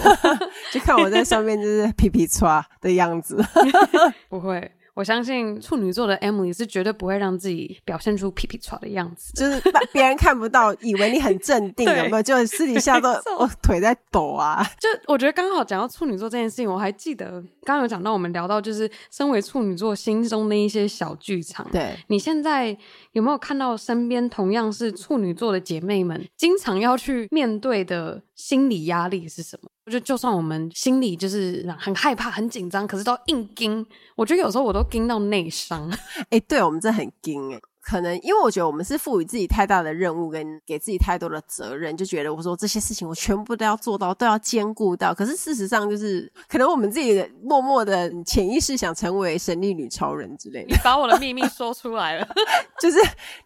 [0.71, 3.37] 就看我在上面就是皮皮歘的样子，
[4.29, 4.71] 不会。
[4.95, 12.23] 我相信处女座的 Emily 是绝对不会让自己表现出屁屁剉的样子，就是别人看不到，以为你很镇定， 有没有？
[12.23, 14.65] 就私底下都我腿在抖啊。
[14.79, 17.29] 就我觉得刚好讲到处女座这件事情，我还记得
[17.63, 21.69] 刚刚有讲到我们聊到就是身为处女座心中的一些小剧场。
[21.71, 22.75] 对，你现在
[23.11, 29.69] 有没有看到身边同样是处女座的姐妹们，经常要去面对的心理压力是什么？
[29.85, 33.85] 我觉得就算我们心里就是很害怕、很紧张，可是都硬盯。
[34.15, 35.87] 我觉得有时候我都盯到内伤。
[36.31, 37.61] 哎、对，我们这很盯哎。
[37.87, 45.13] 可能因为我觉得我们是赋予自己太大的任务，跟给自己太多的责任，就觉得我说这些事情我全部都要做到，都要兼顾到。
[45.13, 50.67] 可是事实上就是，可能我们自己的默默的潜意识想成为神力女超人之类的。
[50.69, 52.27] 你把我的秘密说出来了，
[52.81, 52.97] 就是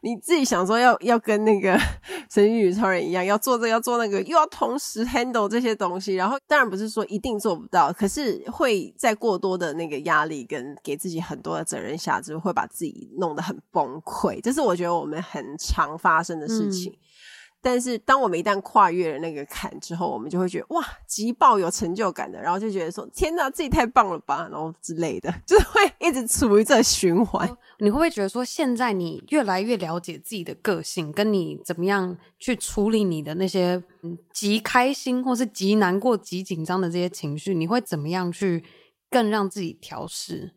[0.02, 1.78] 你自己想说要要跟那个
[2.32, 6.16] 神力女超人一样，要做这个要做那个，又要同时 handle 这些东西。
[6.16, 14.29] 然后当然不是说一定做不到，可是会在过多的那个压力跟给自己很多的责任下，就会把自己弄得很崩溃。
[14.42, 16.98] 这是我觉得我们很常发生的事情，嗯、
[17.62, 27.50] 但是当我们一旦跨越了那个坎之后，我们就会觉得哇，极爆有成就感的，然后就觉得说天哪，自己太棒了吧，然后之类的， 就是会一直处于这循环。
[27.80, 33.82] 你会不会觉得说，现在你越来越了解自己的个性，跟你怎么样去处理你的那些
[34.34, 38.64] 极开心或是极难过、极紧张的这些情绪，你会怎么样去
[39.10, 40.54] 更让自己调试？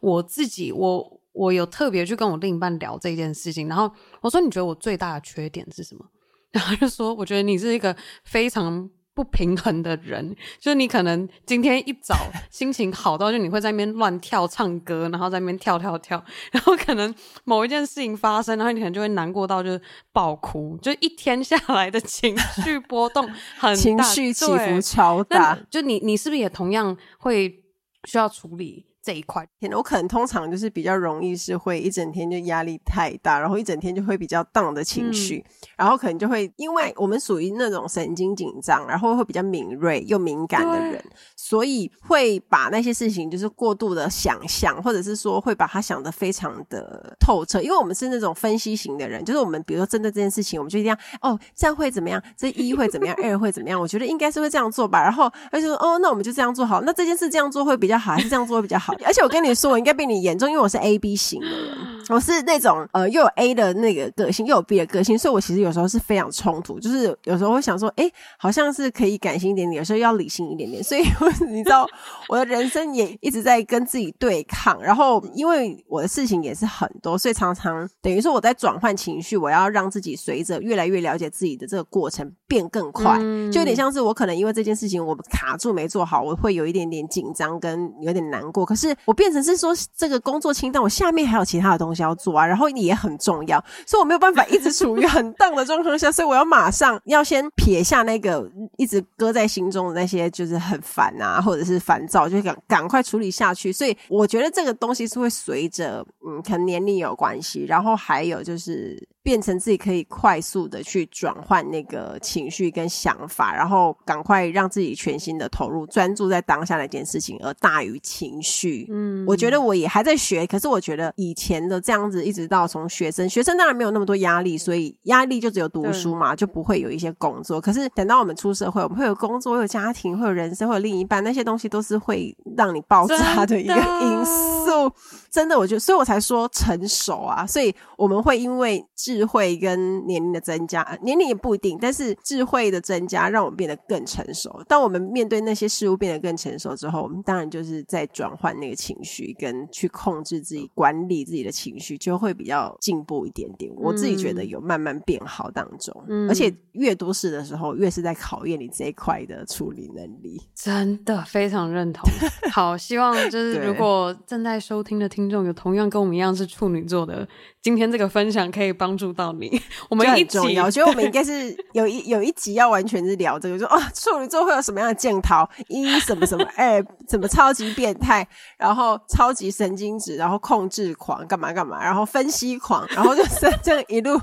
[0.00, 1.17] 我自己，我。
[1.38, 3.88] 我有特别去跟我另一半聊这件事情，然后
[4.20, 6.04] 我说：“你觉得我最大的缺点是什么？”
[6.50, 12.16] 然后就说：“我觉得你是一个非常不平衡的人，就是你可能今天一早
[12.50, 17.14] 心情好到，就你会在那边乱跳唱歌，然后在那边跳跳跳，然后可能
[17.44, 19.80] 某一件事情发生，然后你可能就会难过到就是
[20.12, 23.24] 爆哭，就一天下来的情绪波动
[23.58, 25.56] 很大，情绪起伏超大。
[25.70, 27.62] 就你，你是不是也同样会
[28.04, 41.02] 需要处理？”这一块，我可能通常就是比较容易是会一整天就压力太大，然后一整天就会比较 down 的情绪，嗯、然后可能就会因为我们属于那种神经紧张，然后会比较敏锐又敏感的人，
[41.36, 52.22] 所以会把那些事情就是过度的想象，或者是说会把它想得非常的透彻，因为我们是那种分析型的人，就是我们比如说针对这件事情，我们就一定要哦，这样会怎么样？
[52.36, 53.16] 这一会怎么样？
[53.22, 53.80] 二会怎么样？
[53.80, 58.92] 我觉得应该是会这样做吧，然后他就说哦，那我们就这样做好，那这件事这样做会比较好，还是这样做会比较好？
[59.04, 61.76] 而且我跟你说，我应该比你严重，因为我是 A B 型的人，
[62.08, 71.02] 我是那种呃又有 A 的那个个性，又有 B 的个性，所以我其实有时候是非常冲突，就是有时候会想说，哎，好像是可以感性一点点，有时候要理性一点点，所以
[71.48, 71.86] 你知道
[72.28, 83.18] 我的人生也一直在跟自己对抗，然后因为我的事情也是很多，所以常常等于说我在转换情绪，我要让自己随着越来越了解自己的这个过程变更快，
[83.52, 103.72] 就有点像是我可能因为这件事情我卡住没做好，我会有一点点紧张跟有点难过，可是我变成是说这个工作清单，我下面还有其他的东西要做啊，然后也很重要，所以我没有办法一直处于很荡的状况下，所以我要马上要先撇下那个一直搁在心中的那些，就是很烦啊，或者是烦躁，就赶赶快处理下去。
[103.72, 109.08] 所以我觉得这个东西是会随着嗯，可能年龄有关系，然后还有就是。
[109.28, 118.86] 变成自己可以快速的去转换那个情绪跟想法，然后赶快让自己全心的投入，专注在当下那件事情，而大于情绪。
[118.90, 127.60] 嗯，我觉得我也还在学，可是我觉得以前的这样子，一直到从学生，学生当然没有那么多压力，所以压力就只有读书嘛，就不会有一些工作。
[127.60, 134.90] 可是等到我们出社会，我们会有工作，会有家庭，会有人生，会有另一半，那些东西都是会让你爆炸的一个因素。
[135.30, 137.46] 真的，我觉得，所以我才说成熟啊。
[137.46, 138.82] 所以我们会因为
[139.18, 144.62] 智慧跟年龄的增加，年龄也不一定，但是智慧的增加让我们变得更成熟。
[144.68, 153.72] 当我们面对那些事物变得更成熟之后，我们当然就是在转换那个情绪，跟去控制自己、管理自己的情绪，就会比较进步一点点。
[153.76, 160.40] 我自己觉得有慢慢变好当中，嗯、而且越多事的时候，越是在考验你这一块的处理能力。
[160.54, 162.08] 真的非常认同。
[162.52, 167.26] 好，希望就 是如果正在收听的听众有同样跟我们一样是处女座的。
[167.60, 170.38] 今天这个分享可以帮助到你，我们一起。
[170.60, 175.46] 我觉得我们应该是有一有一集要完全是聊这个，说哦，处女座会有什么样的镜头？
[175.68, 184.20] 一什么什么，哎，什么超级变态，然后超级神经质，然后控制狂，干嘛干嘛，然后分析狂，然后就 是这样一路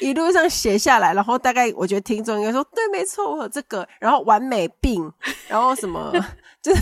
[0.00, 5.10] 一路上写下来，然后大概我觉得听众应该说，对，没错，我有这个，然后完美病，
[5.48, 6.12] 然后什么
[6.62, 6.80] 就是。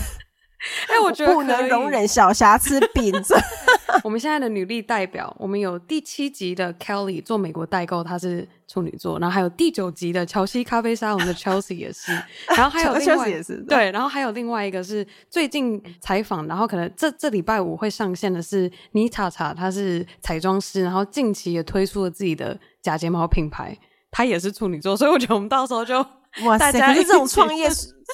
[0.89, 3.35] 哎、欸，我觉得不能容忍小瑕疵，秉着。
[4.03, 12.11] 我们现在的女力代表，我们有第七集的 Kelly 做美国代购，她是处女座，然后还有第九集的乔西咖啡沙龙的 Chelsea 也是，
[12.55, 23.77] 然后还有另外也是对，然后还有另外一个是最近采访，然后可能这这礼拜五会上线的是妮塔塔，她是彩妆师，然后近期也推出了自己的假睫毛品牌，
[24.11, 26.05] 她也是处女座，所以我觉得我们到时候就
[26.45, 27.69] 哇塞，可是这种创业。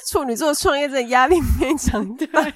[0.08, 2.52] 处女座创业真的压力非常大，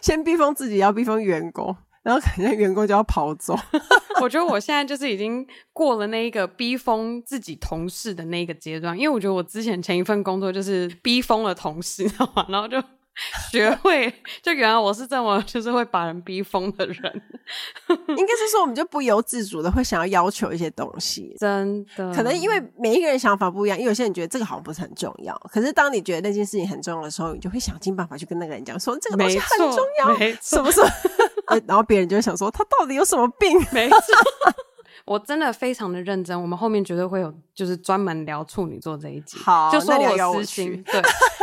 [0.00, 3.58] 先逼疯自己，要逼疯员工，然后可能员工就要跑走。
[4.22, 12.46] 我觉得我现在就是已经过了那一个逼疯自己同事的那个阶段，因为我觉得我之前前一份工作就是逼疯了同事，知道吗？
[12.48, 12.80] 然后就。
[13.50, 14.12] 学会
[14.42, 17.22] 就原来我是这么就是会把人逼疯的人，
[17.88, 22.12] 应该是说我们就不由自主的会想要要求一些东西，真的。
[22.12, 33.58] 可能因为每一个人想法不一样，因为有些人觉得这个好像不是很重要，可是当你觉得那件事情很重要的时候，你就会想尽办法去跟那个人讲说这个东西很重要，什么什么， 然后别人就会想说他到底有什么病？
[33.72, 33.98] 没错。
[35.06, 39.38] 我真的非常的认真，我们后面绝对会有就是专门聊处女座这一集。
[39.38, 41.00] 好，就说我私心，对，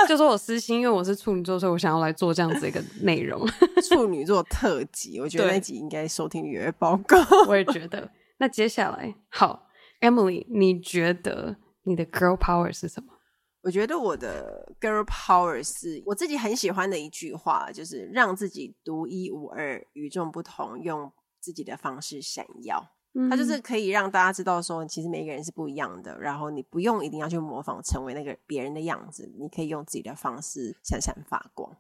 [0.08, 3.42] 就说我私心，因为我是处女座，所以我想要来做这样子一个内容。
[3.90, 7.18] 处女座特辑，我觉得那集应该收听率也会爆高。
[7.48, 8.12] 我也觉得。
[8.38, 9.68] 那接下来，好
[10.02, 13.14] ，Emily，你觉得你的 girl power 是什么？
[13.62, 21.10] 我觉得我的 girl power 是我自己很喜欢的一句话，就是让自己独一无二、与众不同，用
[21.40, 22.90] 自己的方式闪耀。
[23.30, 31.76] 它就是可以让大家知道说，其实每个人是不一样的，然后你不用一定要去模仿成为那个别人的样子，你可以用自己的方式闪闪发光。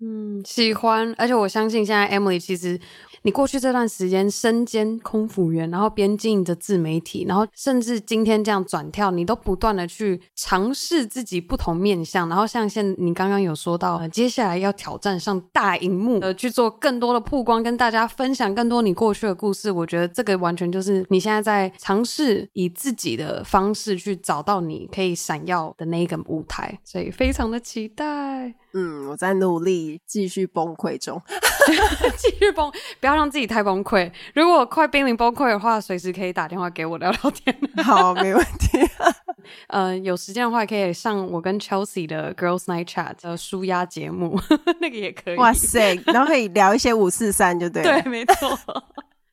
[0.00, 2.78] 嗯，喜欢，而且我相信现在 Emily 其实
[3.22, 19.70] 你过去这段时间身兼空服员，然后边经营着自媒体，然后甚至今天这样转跳，你都不断的去尝试自己不同面向，然后像现你刚刚有说到，接下来要挑战上大荧幕，呃，去做更多的曝光，跟大家分享更多你过去的故事。
[19.70, 28.54] 我觉得这个完全就是你现在在尝试以自己的方式去找到你可以闪耀的那个舞台，所以非常的期待。
[28.72, 31.20] 嗯，我在努力，继续崩溃中，
[32.16, 34.10] 继续崩，不要让自己太崩溃。
[34.34, 37.56] 如果快濒临崩溃的话，随时可以打电话给我聊聊天。
[37.82, 38.78] 好，没问题。
[39.68, 44.38] 呃，有时间的话可以上我跟 Chelsea 的 Girls Night Chat 的舒压节目，
[44.80, 45.36] 那个也可以。
[45.36, 48.00] 哇塞，然后可以聊一些五四三，就对了。
[48.02, 48.58] 对，没错。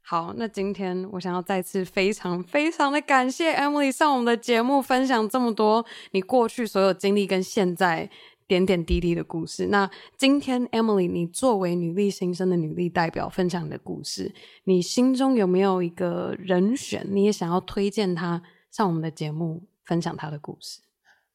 [0.01, 8.09] 好，那今天我想要再次非常非常的感谢 Emily 上我们的节目，分享这么多你过去所有经历跟现在。
[8.47, 9.67] 点点滴滴的故事。
[9.67, 14.33] 那今天，Emily，你作为女力新生的女力代表，分享你的故事，
[14.63, 17.05] 你心中有没有一个人选？
[17.11, 18.41] 你也想要推荐她
[18.71, 20.79] 上我们的节目，分享她的故事？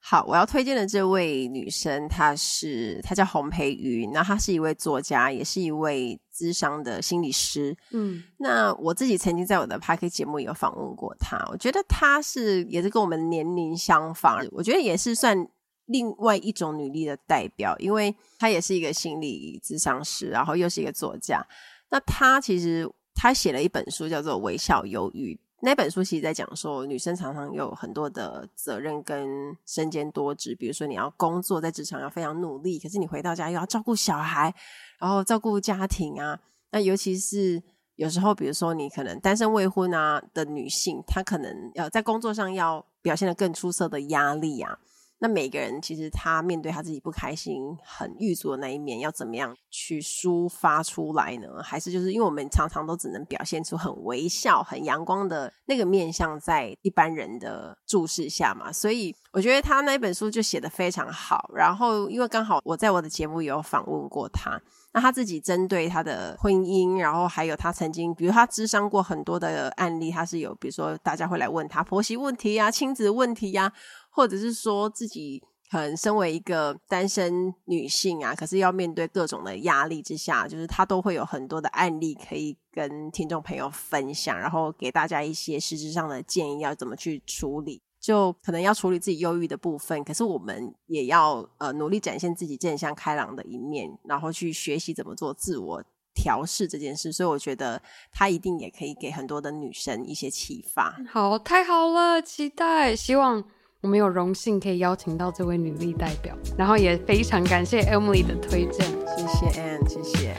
[0.05, 7.77] 好，我要推荐的这位女生，她是她叫洪培瑜，那她是一位作家，也是一位资商的心理师。
[7.93, 15.47] 嗯，那我自己曾经在我的 Podcast 节目有访问过她，我觉得她是也是跟我们年龄相仿，我觉得也是算。
[15.93, 21.47] 另外一种女力的代表，因为她也是一个心理咨商师，然后又是一个作家。
[21.91, 25.35] 那她其实她写了一本书，叫做《微笑忧郁》。
[25.65, 34.53] 那本书其实在讲说，女生常常有很多的责任跟身兼多职，比如说你要工作，在职场要非常努力，可是你回到家又要照顾小孩，
[34.99, 36.41] 然后照顾家庭啊。
[36.73, 37.63] 那尤其是
[37.95, 44.81] 有时候，比如说你可能单身未婚啊的女性，她可能要在工作上要表现得更出色的压力啊。
[45.23, 51.63] 那每个人其实他面对他自己不开心、很郁卒的那一面，要怎么样去抒发出来呢？
[51.63, 58.73] 还是就是因为我们常常都只能表现出很微笑、很阳光的那个面相，在一般人的注视下嘛。
[58.73, 61.49] 所以我觉得他那本书就写得非常好。
[61.55, 64.61] 然后因为刚好我在我的节目有访问过他，
[64.93, 73.73] 那他自己针对他的婚姻，然后还有他曾经，比如他咨商过很多的案例，他是有比如说大家会来问他婆媳问题呀、亲子问题呀。
[74.13, 87.81] 或者是说自己可能身为一个单身女性啊，可是要面对各种的压力之下，就是她都会有很多的案例可以跟听众朋友分享，然后给大家一些实质上的建议，要怎么去处理。
[88.03, 95.81] 就可能要处理自己忧郁的部分，可是我们也要呃努力展现自己正向开朗的一面，然后去学习怎么做自我
[96.13, 97.13] 调试这件事。
[97.13, 101.01] 所以我觉得她一定也可以给很多的女生一些启发。
[101.09, 103.45] 好，太好了，期待，希望。
[103.83, 110.37] 我们有荣幸可以邀请到这位女力代表，然后也非常感谢 Emily 的推荐，谢谢 Anne，谢谢。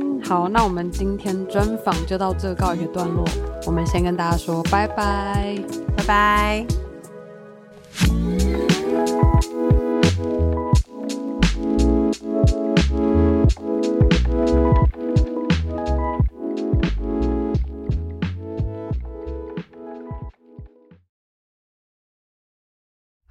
[0.00, 3.24] 嗯，好，那我们今天专访就到这告一个段落，
[3.66, 5.58] 我们先跟大家说拜拜，
[5.96, 6.64] 拜拜。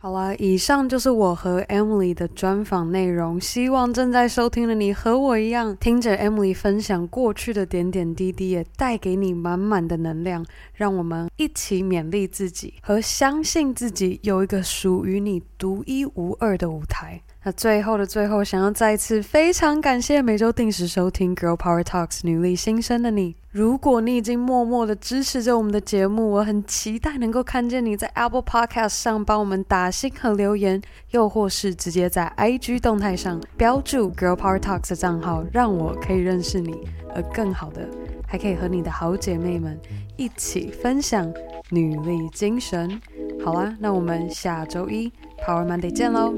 [0.06, 3.41] 好了，以上就是我和 Emily 的专访内容。
[3.41, 10.45] 希望正在收听的你和我一样，听着 Emily 分享过去的点点滴滴，也带给你满满的能量。
[10.76, 17.20] 让我们一起勉励自己，和相信自己有一个属于你独一无二的舞台。
[17.43, 23.36] 那最后的最后，想要再次非常感谢每周定时收听《Girl Power Talks》女力新生的你。
[23.56, 30.82] 如果你已经默默的支持着我们的节目，我很期待能够看见你在 Apple Podcast 上帮我们打星和留言，
[31.12, 36.76] 又或是直接在 IG 动态上标注 Girl Power Talks 的账号，让我可以认识你，
[37.16, 37.88] 而更好的，
[38.28, 39.80] 还可以和你的好姐妹们
[40.18, 41.34] 一起分享
[41.70, 42.99] 女力精神。
[43.41, 45.10] 好啦，那我们下周一
[45.47, 46.38] Power Monday 见喽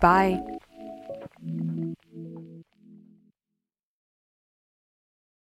[0.00, 0.40] ！Bye.